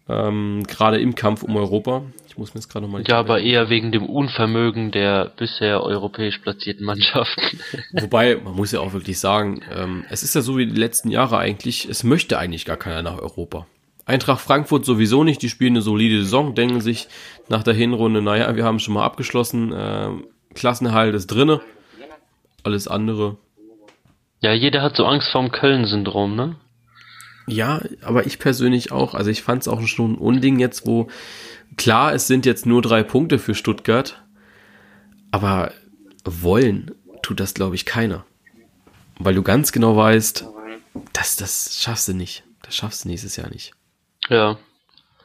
[0.09, 2.03] Ähm, gerade im Kampf um Europa.
[2.29, 3.03] Ich muss mir jetzt gerade nochmal.
[3.07, 7.59] Ja, aber eher wegen dem Unvermögen der bisher europäisch platzierten Mannschaften.
[7.93, 11.11] Wobei, man muss ja auch wirklich sagen, ähm, es ist ja so wie die letzten
[11.11, 13.67] Jahre eigentlich, es möchte eigentlich gar keiner nach Europa.
[14.05, 17.09] Eintracht Frankfurt sowieso nicht, die spielen eine solide Saison, denken sich
[17.49, 20.11] nach der Hinrunde, naja, wir haben schon mal abgeschlossen, äh,
[20.55, 21.61] Klassenerhalt ist drinne,
[22.63, 23.37] alles andere
[24.41, 26.57] ja, jeder hat so Angst vorm Köln-Syndrom, ne?
[27.47, 29.15] Ja, aber ich persönlich auch.
[29.15, 31.09] Also ich fand es auch schon ein Unding jetzt, wo
[31.77, 34.23] klar, es sind jetzt nur drei Punkte für Stuttgart,
[35.31, 35.73] aber
[36.25, 36.93] wollen
[37.23, 38.25] tut das, glaube ich, keiner.
[39.19, 40.47] Weil du ganz genau weißt,
[41.13, 42.45] das, das schaffst du nicht.
[42.63, 43.73] Das schaffst du nächstes Jahr nicht.
[44.29, 44.59] Ja.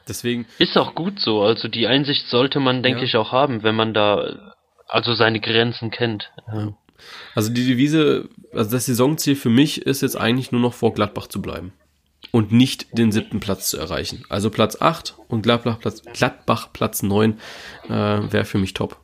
[0.08, 0.46] Deswegen.
[0.58, 1.42] Ist auch gut so.
[1.42, 3.06] Also die Einsicht sollte man, denke ja.
[3.06, 4.56] ich, auch haben, wenn man da
[4.88, 6.32] also seine Grenzen kennt.
[6.48, 6.74] Ja.
[7.34, 11.28] Also die Devise, also das Saisonziel für mich ist jetzt eigentlich nur noch vor Gladbach
[11.28, 11.74] zu bleiben.
[12.30, 14.24] Und nicht den siebten Platz zu erreichen.
[14.30, 17.40] Also Platz 8 und Gladbach Platz, Gladbach Platz 9
[17.88, 18.98] äh, wäre für mich top.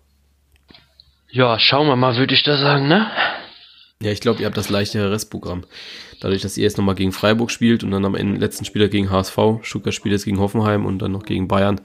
[1.30, 3.12] Ja, schauen wir mal, würde ich da sagen, ne?
[4.02, 5.66] Ja, ich glaube, ihr habt das leichtere Restprogramm.
[6.22, 9.10] Dadurch, dass ihr jetzt nochmal gegen Freiburg spielt und dann am Ende letzten Spieler gegen
[9.10, 11.82] HSV, Stuttgart spielt jetzt gegen Hoffenheim und dann noch gegen Bayern,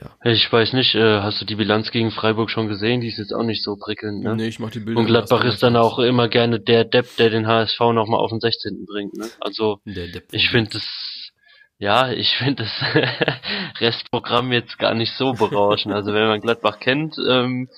[0.00, 0.30] ja.
[0.30, 3.00] Ich weiß nicht, äh, hast du die Bilanz gegen Freiburg schon gesehen?
[3.00, 4.36] Die ist jetzt auch nicht so prickelnd, ne?
[4.36, 5.00] Nee, ich mach die Bilder.
[5.00, 8.40] Und Gladbach ist dann auch immer gerne der Depp, der den HSV nochmal auf den
[8.40, 8.86] 16.
[8.86, 9.26] bringt, ne?
[9.40, 11.32] Also, ich finde das,
[11.78, 12.72] ja, ich finde das
[13.80, 15.94] Restprogramm jetzt gar nicht so berauschend.
[15.94, 17.68] Also, wenn man Gladbach kennt, ähm,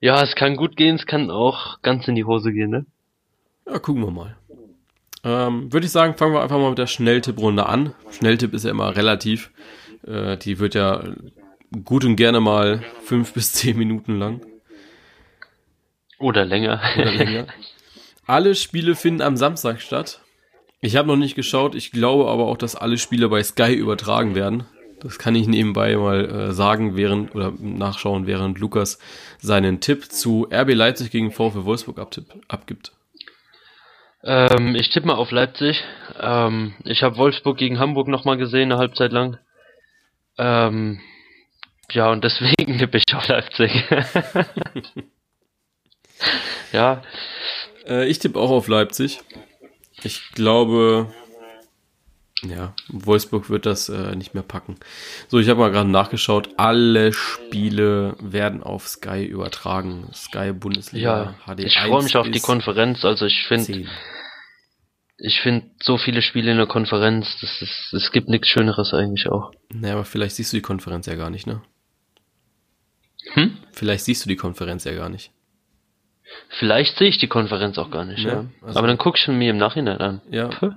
[0.00, 2.86] ja, es kann gut gehen, es kann auch ganz in die Hose gehen, ne?
[3.66, 4.36] Ja, gucken wir mal.
[5.24, 7.94] Ähm, Würde ich sagen, fangen wir einfach mal mit der Schnelltipprunde an.
[8.10, 9.50] Schnelltipp ist ja immer relativ.
[10.06, 11.02] Äh, die wird ja
[11.84, 14.40] gut und gerne mal fünf bis zehn Minuten lang.
[16.18, 16.80] Oder länger.
[16.96, 17.46] Oder länger.
[18.26, 20.20] Alle Spiele finden am Samstag statt.
[20.80, 21.74] Ich habe noch nicht geschaut.
[21.74, 24.64] Ich glaube aber auch, dass alle Spiele bei Sky übertragen werden.
[25.00, 29.00] Das kann ich nebenbei mal äh, sagen, während oder nachschauen, während Lukas
[29.38, 32.92] seinen Tipp zu RB Leipzig gegen VfW Wolfsburg abtipp, abgibt.
[34.22, 35.82] Ähm, ich tippe mal auf Leipzig.
[36.20, 39.38] Ähm, ich habe Wolfsburg gegen Hamburg nochmal gesehen, eine Halbzeit lang.
[40.38, 41.00] Ähm,
[41.90, 43.72] ja, und deswegen tippe ich auf Leipzig.
[46.72, 47.02] ja.
[47.86, 49.20] Äh, ich tippe auch auf Leipzig.
[50.02, 51.12] Ich glaube,
[52.44, 54.76] Ja, Wolfsburg wird das äh, nicht mehr packen.
[55.28, 56.48] So, ich habe mal gerade nachgeschaut.
[56.56, 60.08] Alle Spiele werden auf Sky übertragen.
[60.12, 61.60] Sky Bundesliga ja, HD.
[61.60, 63.04] Ich freue mich auf die Konferenz.
[63.04, 63.86] Also ich finde,
[65.24, 69.28] ich finde so viele Spiele in der Konferenz, das ist, es gibt nichts Schöneres eigentlich
[69.28, 69.52] auch.
[69.72, 71.62] Naja, aber vielleicht siehst du die Konferenz ja gar nicht, ne?
[73.34, 73.56] Hm?
[73.72, 75.30] Vielleicht siehst du die Konferenz ja gar nicht.
[76.48, 78.32] Vielleicht sehe ich die Konferenz auch gar nicht, ja.
[78.32, 78.44] ja.
[78.62, 80.20] Also aber dann guckst du mir im Nachhinein an.
[80.30, 80.50] Ja.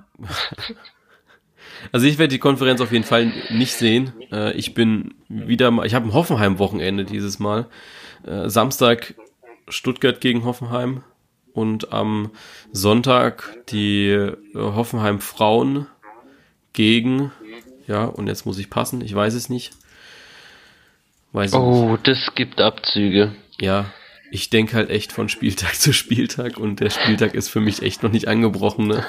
[1.92, 4.12] Also ich werde die Konferenz auf jeden Fall nicht sehen.
[4.32, 7.66] Äh, ich bin wieder mal, ich habe ein Hoffenheim-Wochenende dieses Mal.
[8.26, 9.14] Äh, Samstag
[9.68, 11.04] Stuttgart gegen Hoffenheim
[11.56, 12.30] und am
[12.70, 15.86] Sonntag die äh, Hoffenheim Frauen
[16.74, 17.32] gegen,
[17.86, 19.72] ja, und jetzt muss ich passen, ich weiß es nicht.
[21.32, 22.06] Weiß oh, nicht.
[22.06, 23.34] das gibt Abzüge.
[23.58, 23.86] Ja,
[24.30, 28.02] ich denke halt echt von Spieltag zu Spieltag und der Spieltag ist für mich echt
[28.02, 28.88] noch nicht angebrochen.
[28.88, 29.06] Ne?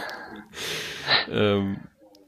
[1.30, 1.82] ähm,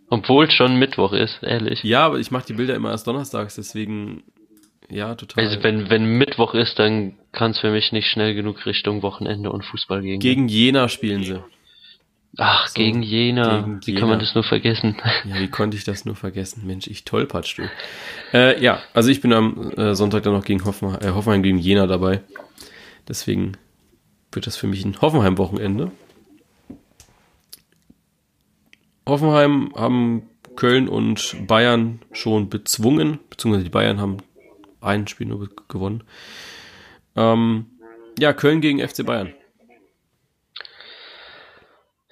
[0.09, 1.84] obwohl schon Mittwoch ist, ehrlich.
[1.84, 4.24] Ja, aber ich mache die Bilder immer erst donnerstags, deswegen
[4.89, 5.43] ja, total.
[5.43, 9.51] Also wenn, wenn Mittwoch ist, dann kann es für mich nicht schnell genug Richtung Wochenende
[9.51, 10.19] und Fußball gehen.
[10.19, 11.41] Gegen Jena spielen sie.
[12.37, 13.61] Ach, so, gegen Jena.
[13.61, 13.99] Gegen wie Jena.
[13.99, 14.97] kann man das nur vergessen?
[15.25, 16.65] Ja, wie konnte ich das nur vergessen?
[16.65, 17.69] Mensch, ich tollpatsch, du.
[18.33, 21.57] Äh, ja, also ich bin am äh, Sonntag dann noch gegen Hoffenheim, äh, Hoffenheim gegen
[21.57, 22.21] Jena dabei.
[23.07, 23.53] Deswegen
[24.31, 25.91] wird das für mich ein Hoffenheim-Wochenende.
[29.07, 34.17] Hoffenheim haben Köln und Bayern schon bezwungen, beziehungsweise die Bayern haben
[34.82, 36.03] ein Spiel nur gewonnen.
[37.15, 37.67] Ähm,
[38.17, 39.34] ja, Köln gegen FC Bayern.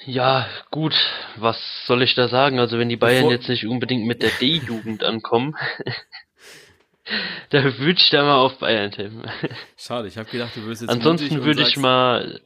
[0.05, 0.93] Ja, gut,
[1.35, 2.59] was soll ich da sagen?
[2.59, 5.55] Also wenn die Bayern Bevor jetzt nicht unbedingt mit der D-Jugend ankommen,
[7.49, 9.23] da würde ich da mal auf Bayern tippen.
[9.75, 12.39] Schade, ich habe gedacht, du würdest jetzt Ansonsten würde ich mal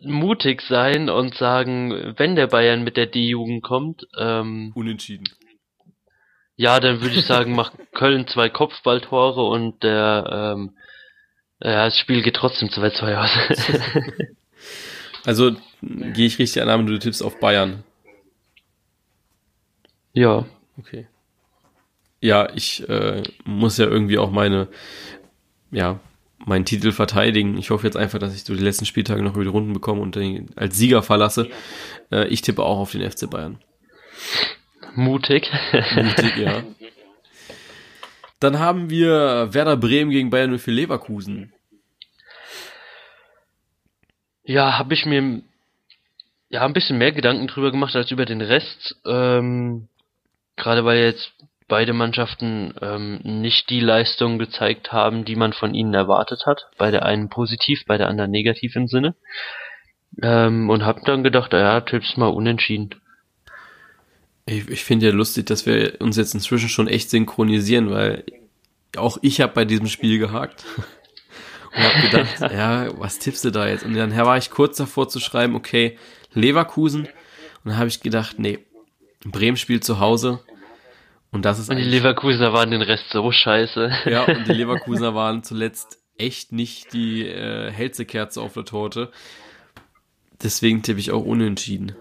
[0.00, 5.24] mutig sein und sagen, wenn der Bayern mit der D-Jugend kommt, ähm, unentschieden.
[6.62, 10.76] Ja, dann würde ich sagen, macht Köln zwei Kopfballtore und der ähm,
[11.60, 13.30] ja, das Spiel geht trotzdem 2-2 aus.
[15.24, 17.82] also gehe ich richtig an, du tippst auf Bayern.
[20.12, 20.46] Ja.
[20.78, 21.08] Okay.
[22.20, 24.68] Ja, ich äh, muss ja irgendwie auch meine,
[25.72, 25.98] ja,
[26.46, 27.58] meinen Titel verteidigen.
[27.58, 30.00] Ich hoffe jetzt einfach, dass ich so die letzten Spieltage noch über die Runden bekomme
[30.00, 31.50] und den als Sieger verlasse.
[32.12, 33.58] Äh, ich tippe auch auf den FC Bayern.
[34.94, 35.50] Mutig.
[35.94, 36.62] Mutig, ja.
[38.40, 41.52] Dann haben wir Werder Bremen gegen Bayern für Leverkusen.
[44.44, 45.42] Ja, habe ich mir
[46.48, 48.96] ja ein bisschen mehr Gedanken drüber gemacht als über den Rest.
[49.06, 49.88] Ähm,
[50.56, 51.32] Gerade weil jetzt
[51.68, 56.66] beide Mannschaften ähm, nicht die Leistung gezeigt haben, die man von ihnen erwartet hat.
[56.76, 59.14] Bei der einen positiv, bei der anderen negativ im Sinne.
[60.22, 63.01] Ähm, und habe dann gedacht, ja, Tipps mal unentschieden.
[64.46, 68.24] Ich, ich finde ja lustig, dass wir uns jetzt inzwischen schon echt synchronisieren, weil
[68.96, 70.64] auch ich habe bei diesem Spiel gehakt
[71.74, 73.84] und habe gedacht, ja, was tippst du da jetzt?
[73.84, 75.98] Und dann war ich kurz davor zu schreiben, okay,
[76.32, 77.02] Leverkusen.
[77.02, 78.58] Und dann habe ich gedacht, nee,
[79.24, 80.40] Bremen spielt zu Hause.
[81.30, 83.90] Und das ist Und die Leverkusener waren den Rest so scheiße.
[84.06, 89.10] Ja, und die Leverkusener waren zuletzt echt nicht die äh, hellste Kerze auf der Torte.
[90.42, 91.94] Deswegen tippe ich auch unentschieden.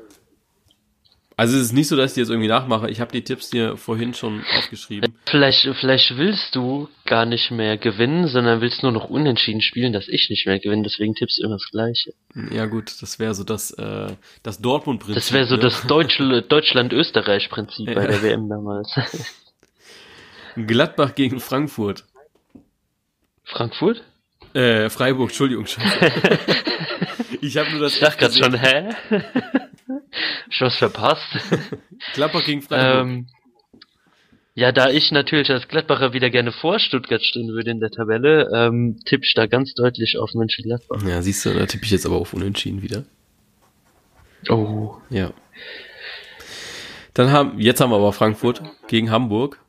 [1.38, 2.90] Also es ist nicht so, dass ich die jetzt irgendwie nachmache.
[2.90, 5.16] Ich habe die Tipps dir vorhin schon aufgeschrieben.
[5.26, 10.08] Vielleicht, vielleicht willst du gar nicht mehr gewinnen, sondern willst nur noch unentschieden spielen, dass
[10.08, 10.84] ich nicht mehr gewinne.
[10.84, 12.14] Deswegen tippst du immer das Gleiche.
[12.52, 14.14] Ja gut, das wäre so das, äh,
[14.44, 15.16] das Dortmund-Prinzip.
[15.16, 15.62] Das wäre so ne?
[15.62, 17.96] das Deutsch Deutschland-Österreich-Prinzip ja.
[17.96, 18.94] bei der WM damals.
[20.56, 22.04] Gladbach gegen Frankfurt.
[23.46, 24.04] Frankfurt?
[24.54, 25.66] Äh, Freiburg, Entschuldigung.
[27.42, 27.96] Ich habe nur das.
[27.96, 28.90] Ich dachte gerade schon, hä?
[30.50, 31.28] Schon was verpasst.
[32.14, 33.08] Gladbach gegen Freiburg.
[33.08, 33.28] Ähm,
[34.54, 38.50] ja, da ich natürlich als Gladbacher wieder gerne vor Stuttgart stehen würde in der Tabelle,
[38.54, 41.02] ähm, tippe ich da ganz deutlich auf Mönchengladbach.
[41.08, 43.06] Ja, siehst du, da tippe ich jetzt aber auf Unentschieden wieder.
[44.50, 44.98] Oh.
[45.10, 45.32] Ja.
[47.14, 49.60] Dann haben, jetzt haben wir aber Frankfurt gegen Hamburg.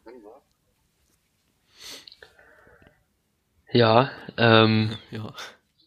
[3.73, 4.91] Ja, ähm.
[5.11, 5.33] Ja.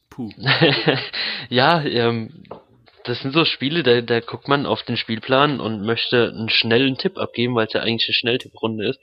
[0.09, 0.31] Puh.
[1.49, 2.43] ja, ähm,
[3.06, 6.97] das sind so Spiele, da, da guckt man auf den Spielplan und möchte einen schnellen
[6.97, 8.99] Tipp abgeben, weil es ja eigentlich eine Schnelltipprunde ist.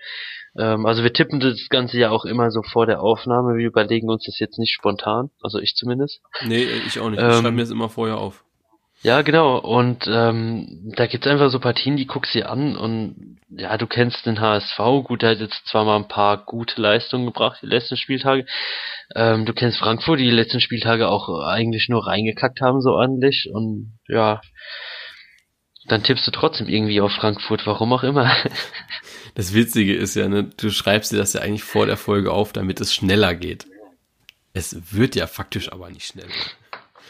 [0.58, 3.56] Ähm, also wir tippen das Ganze ja auch immer so vor der Aufnahme.
[3.56, 6.20] Wir überlegen uns das jetzt nicht spontan, also ich zumindest.
[6.44, 7.20] Nee, ich auch nicht.
[7.20, 8.44] Ich ähm, schreibe mir das immer vorher auf.
[9.02, 9.58] Ja, genau.
[9.58, 14.24] Und ähm, da gibt's einfach so Partien, die guckst du an und ja, du kennst
[14.26, 14.78] den HSV.
[15.04, 18.46] Gut, der hat jetzt zwar mal ein paar gute Leistungen gebracht, die letzten Spieltage.
[19.14, 23.50] Ähm, du kennst Frankfurt, die, die letzten Spieltage auch eigentlich nur reingekackt haben, so ordentlich.
[23.52, 24.40] Und ja,
[25.88, 28.34] Dann tippst du trotzdem irgendwie auf Frankfurt, warum auch immer.
[29.34, 32.52] Das Witzige ist ja, ne, du schreibst dir das ja eigentlich vor der Folge auf,
[32.52, 33.64] damit es schneller geht.
[34.52, 36.28] Es wird ja faktisch aber nicht schneller.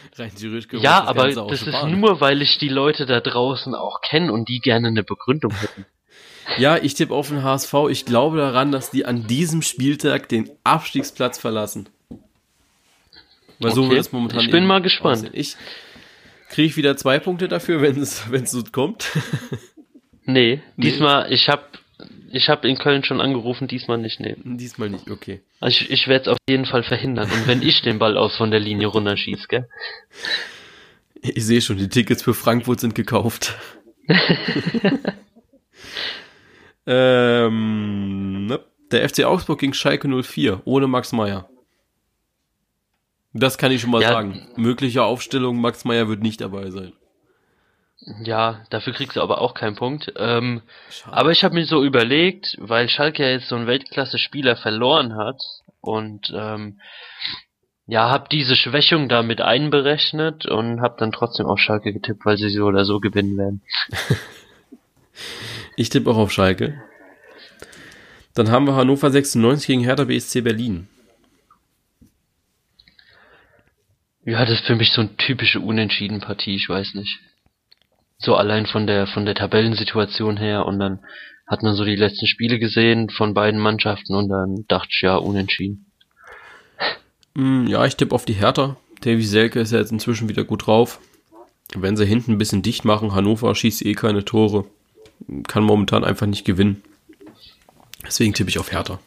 [0.17, 4.01] Rein theoretisch ja, das aber das ist nur, weil ich die Leute da draußen auch
[4.01, 5.87] kenne und die gerne eine Begründung hätten.
[6.59, 7.73] Ja, ich tippe auf den HSV.
[7.91, 11.89] Ich glaube daran, dass die an diesem Spieltag den Abstiegsplatz verlassen.
[13.59, 13.75] Weil okay.
[13.75, 14.41] so wird es momentan.
[14.41, 15.19] Ich bin mal gespannt.
[15.19, 15.33] Aussehen.
[15.35, 15.57] Ich
[16.51, 19.11] kriege wieder zwei Punkte dafür, wenn es wenn es so kommt.
[20.25, 21.63] nee, diesmal ich habe
[22.33, 24.57] ich habe in Köln schon angerufen, diesmal nicht nehmen.
[24.57, 25.43] Diesmal nicht, okay.
[25.61, 27.31] Also ich, ich werde es auf jeden Fall verhindern.
[27.31, 29.69] Und wenn ich den Ball aus von der Linie runterschieße, gell?
[31.21, 33.55] Ich sehe schon, die Tickets für Frankfurt sind gekauft.
[36.87, 38.61] ähm, ne?
[38.91, 41.49] Der FC Augsburg gegen Schalke 04, ohne Max Meyer.
[43.35, 44.09] Das kann ich schon mal ja.
[44.09, 44.49] sagen.
[44.57, 46.93] Mögliche Aufstellung, Max Meyer wird nicht dabei sein.
[48.25, 50.13] Ja, dafür kriegst du aber auch keinen Punkt.
[50.17, 50.63] Ähm,
[51.07, 55.41] aber ich habe mir so überlegt, weil Schalke ja jetzt so einen Weltklasse-Spieler verloren hat
[55.81, 56.81] und ähm,
[57.87, 62.49] ja, habe diese Schwächung damit einberechnet und habe dann trotzdem auf Schalke getippt, weil sie
[62.51, 63.63] so oder so gewinnen werden.
[65.77, 66.83] ich tippe auch auf Schalke.
[68.35, 70.89] Dann haben wir Hannover 96 gegen Hertha BSC Berlin.
[74.25, 77.19] Ja, das ist für mich so eine typische Unentschieden-Partie, ich weiß nicht.
[78.23, 81.01] So allein von der, von der Tabellensituation her und dann
[81.47, 85.17] hat man so die letzten Spiele gesehen von beiden Mannschaften und dann dachte ich, ja,
[85.17, 85.87] unentschieden.
[87.35, 88.77] Mm, ja, ich tippe auf die Hertha.
[89.01, 91.01] Davy Selke ist ja jetzt inzwischen wieder gut drauf.
[91.75, 94.67] Wenn sie hinten ein bisschen dicht machen, Hannover schießt eh keine Tore,
[95.49, 96.83] kann momentan einfach nicht gewinnen.
[98.05, 99.01] Deswegen tippe ich auf Hertha.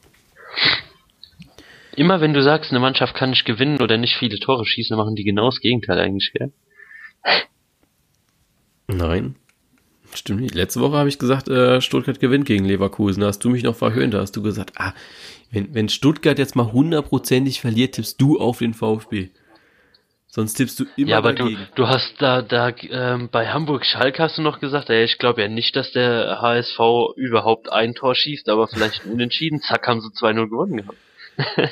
[1.96, 5.16] Immer wenn du sagst, eine Mannschaft kann nicht gewinnen oder nicht viele Tore schießen, machen
[5.16, 6.52] die genau das Gegenteil eigentlich, gell?
[8.88, 9.36] Nein.
[10.14, 10.56] Stimmt nicht.
[10.56, 13.22] Letzte Woche habe ich gesagt, äh, Stuttgart gewinnt gegen Leverkusen.
[13.22, 14.14] Da hast du mich noch verhöhnt.
[14.14, 14.94] Da hast du gesagt, ah,
[15.52, 19.30] wenn, wenn Stuttgart jetzt mal hundertprozentig verliert, tippst du auf den VfB.
[20.28, 21.60] Sonst tippst du immer Ja, aber dagegen.
[21.76, 25.18] du, du hast da, da ähm, bei Hamburg Schalke hast du noch gesagt, ey, ich
[25.18, 26.80] glaube ja nicht, dass der HSV
[27.16, 29.62] überhaupt ein Tor schießt, aber vielleicht unentschieden.
[29.62, 30.98] Zack, haben sie 2-0 gewonnen gehabt.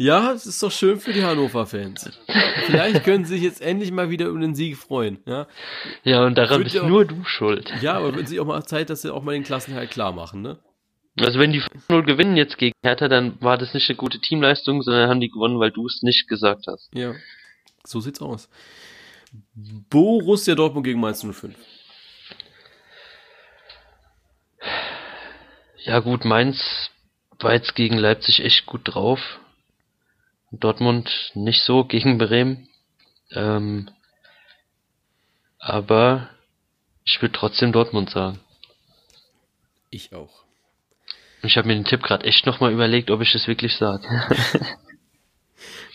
[0.00, 2.20] Ja, es ist doch schön für die Hannover-Fans.
[2.66, 5.18] Vielleicht können sie sich jetzt endlich mal wieder über den Sieg freuen.
[5.26, 5.48] Ja,
[6.04, 7.72] ja und daran bist nur du schuld.
[7.82, 10.40] Ja, aber wird sich auch mal Zeit, dass sie auch mal den Klassenhalt klar machen,
[10.40, 10.60] ne?
[11.18, 14.82] Also wenn die 0 gewinnen jetzt gegen Hertha, dann war das nicht eine gute Teamleistung,
[14.82, 16.94] sondern haben die gewonnen, weil du es nicht gesagt hast.
[16.94, 17.16] Ja,
[17.84, 18.48] so sieht's aus.
[19.90, 21.56] Borussia Dortmund gegen Mainz 05.
[25.78, 26.90] Ja gut, Mainz
[27.40, 29.40] war jetzt gegen Leipzig echt gut drauf.
[30.52, 32.68] Dortmund nicht so gegen Bremen.
[33.32, 33.90] Ähm,
[35.58, 36.30] aber
[37.04, 38.40] ich würde trotzdem Dortmund sagen.
[39.90, 40.44] Ich auch.
[41.42, 44.06] Ich habe mir den Tipp gerade echt nochmal überlegt, ob ich das wirklich sage.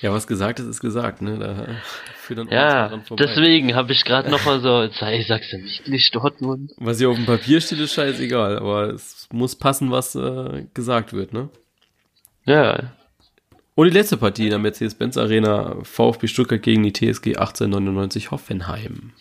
[0.01, 1.38] ja, was gesagt ist, ist gesagt, ne?
[1.38, 6.72] Da ja, deswegen habe ich gerade nochmal so, sei, sagst du wirklich Dortmund?
[6.78, 11.12] Was hier auf dem Papier steht, ist scheißegal, aber es muss passen, was äh, gesagt
[11.12, 11.49] wird, ne?
[12.45, 12.93] Ja,
[13.76, 19.14] und die letzte Partie in der Mercedes-Benz Arena, VfB Stuttgart gegen die TSG 1899 Hoffenheim.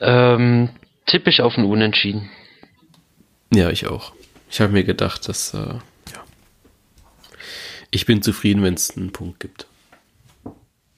[0.00, 0.70] Ähm,
[1.06, 2.30] tippe auf ein Unentschieden.
[3.54, 4.12] Ja, ich auch.
[4.50, 6.24] Ich habe mir gedacht, dass, äh, ja.
[7.90, 9.66] Ich bin zufrieden, wenn es einen Punkt gibt.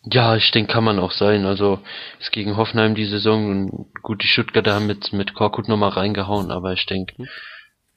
[0.04, 1.46] Ja, ich denke, kann man auch sein.
[1.46, 1.80] Also,
[2.20, 6.50] ist gegen Hoffenheim die Saison und gut, die Stuttgarter haben mit, mit Korkut nochmal reingehauen,
[6.50, 7.28] aber ich denke, hm.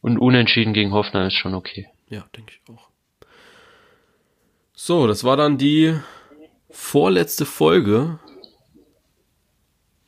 [0.02, 1.88] und unentschieden gegen Hoffenheim ist schon okay.
[2.10, 2.87] Ja, denke ich auch.
[4.80, 6.00] So, das war dann die
[6.70, 8.20] vorletzte Folge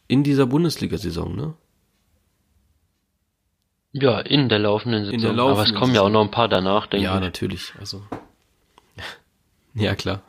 [0.08, 1.56] in dieser Bundesliga-Saison, ne?
[3.94, 5.16] Ja, in der laufenden Saison.
[5.16, 7.12] In der laufenden Aber es kommen ja auch noch ein paar danach, denke ich.
[7.12, 7.74] Ja, natürlich.
[7.80, 8.04] Also,
[9.74, 10.22] ja, klar.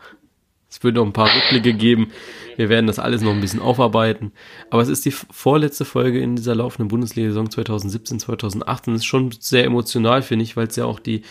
[0.71, 2.13] Es wird noch ein paar Rückblicke geben.
[2.57, 4.33] Wir werden das alles noch ein bisschen aufarbeiten.
[4.71, 8.95] Aber es ist die vorletzte Folge in dieser laufenden Bundesliga-Saison 2017, 2018.
[8.95, 11.23] Das ist schon sehr emotional, finde ich, weil es ja auch die,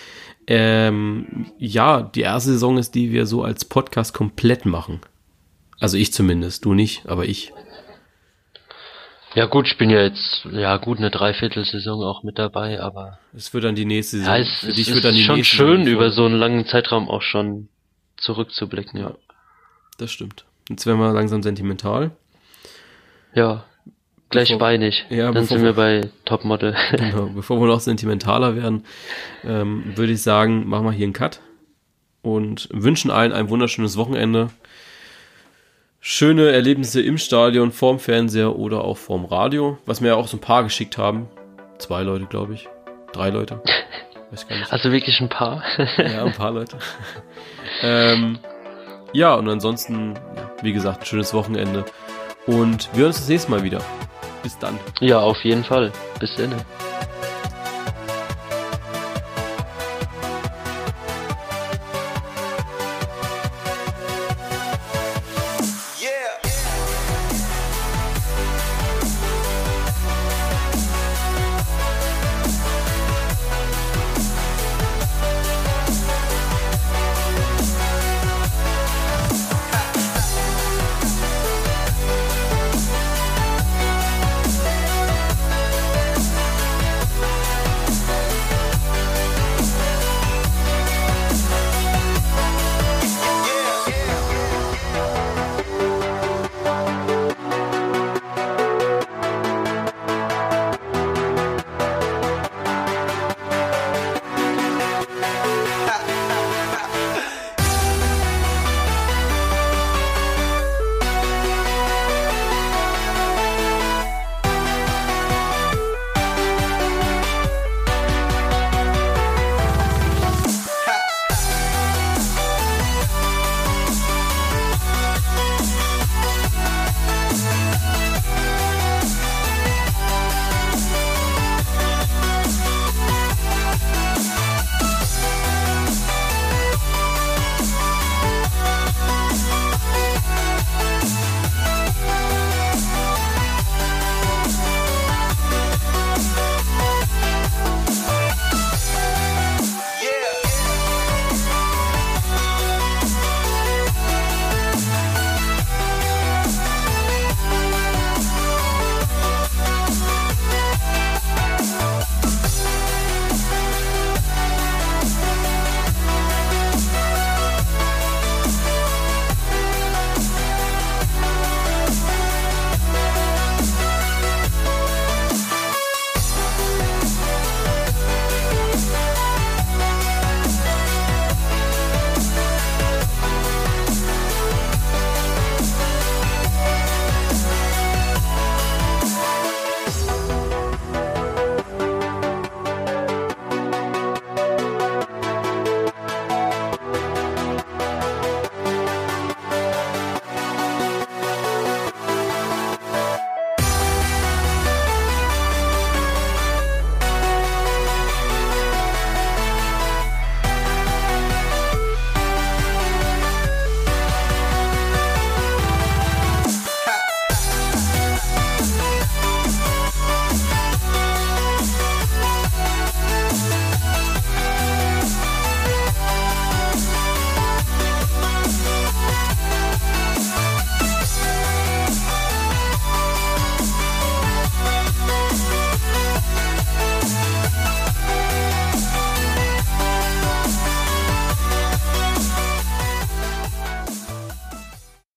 [0.48, 5.00] ähm, ja, die erste Saison ist, die wir so als Podcast komplett machen.
[5.80, 7.54] Also ich zumindest, du nicht, aber ich.
[9.36, 13.54] Ja gut, ich bin ja jetzt ja gut eine Dreiviertelsaison auch mit dabei, aber es
[13.54, 14.34] wird dann die nächste Saison.
[14.34, 17.08] Ja, es, Für dich es wird dann die schon schön über so einen langen Zeitraum
[17.08, 17.70] auch schon
[18.18, 19.16] zurückzublicken, ja.
[20.00, 20.46] Das stimmt.
[20.70, 22.12] Jetzt werden wir langsam sentimental.
[23.34, 23.66] Ja,
[24.30, 25.06] gleich bevor, beinig.
[25.10, 26.76] Ja, Dann sind wir bei Topmodel.
[26.92, 28.86] Genau, bevor wir noch sentimentaler werden,
[29.44, 31.42] ähm, würde ich sagen, machen wir hier einen Cut
[32.22, 34.50] und wünschen allen ein wunderschönes Wochenende.
[36.00, 40.38] schöne Erlebnisse im Stadion, vorm Fernseher oder auch vorm Radio, was mir ja auch so
[40.38, 41.28] ein paar geschickt haben.
[41.78, 42.70] Zwei Leute, glaube ich.
[43.12, 43.62] Drei Leute.
[44.32, 44.72] Weiß gar nicht.
[44.72, 45.64] Also wirklich ein paar?
[45.98, 46.78] ja, ein paar Leute.
[47.82, 48.38] ähm,
[49.14, 51.86] ja, und ansonsten, ja, wie gesagt, schönes Wochenende.
[52.46, 53.82] Und wir hören uns das nächste Mal wieder.
[54.44, 54.80] Bis dann.
[55.00, 55.92] Ja, auf jeden Fall.
[56.20, 56.54] Bis dann.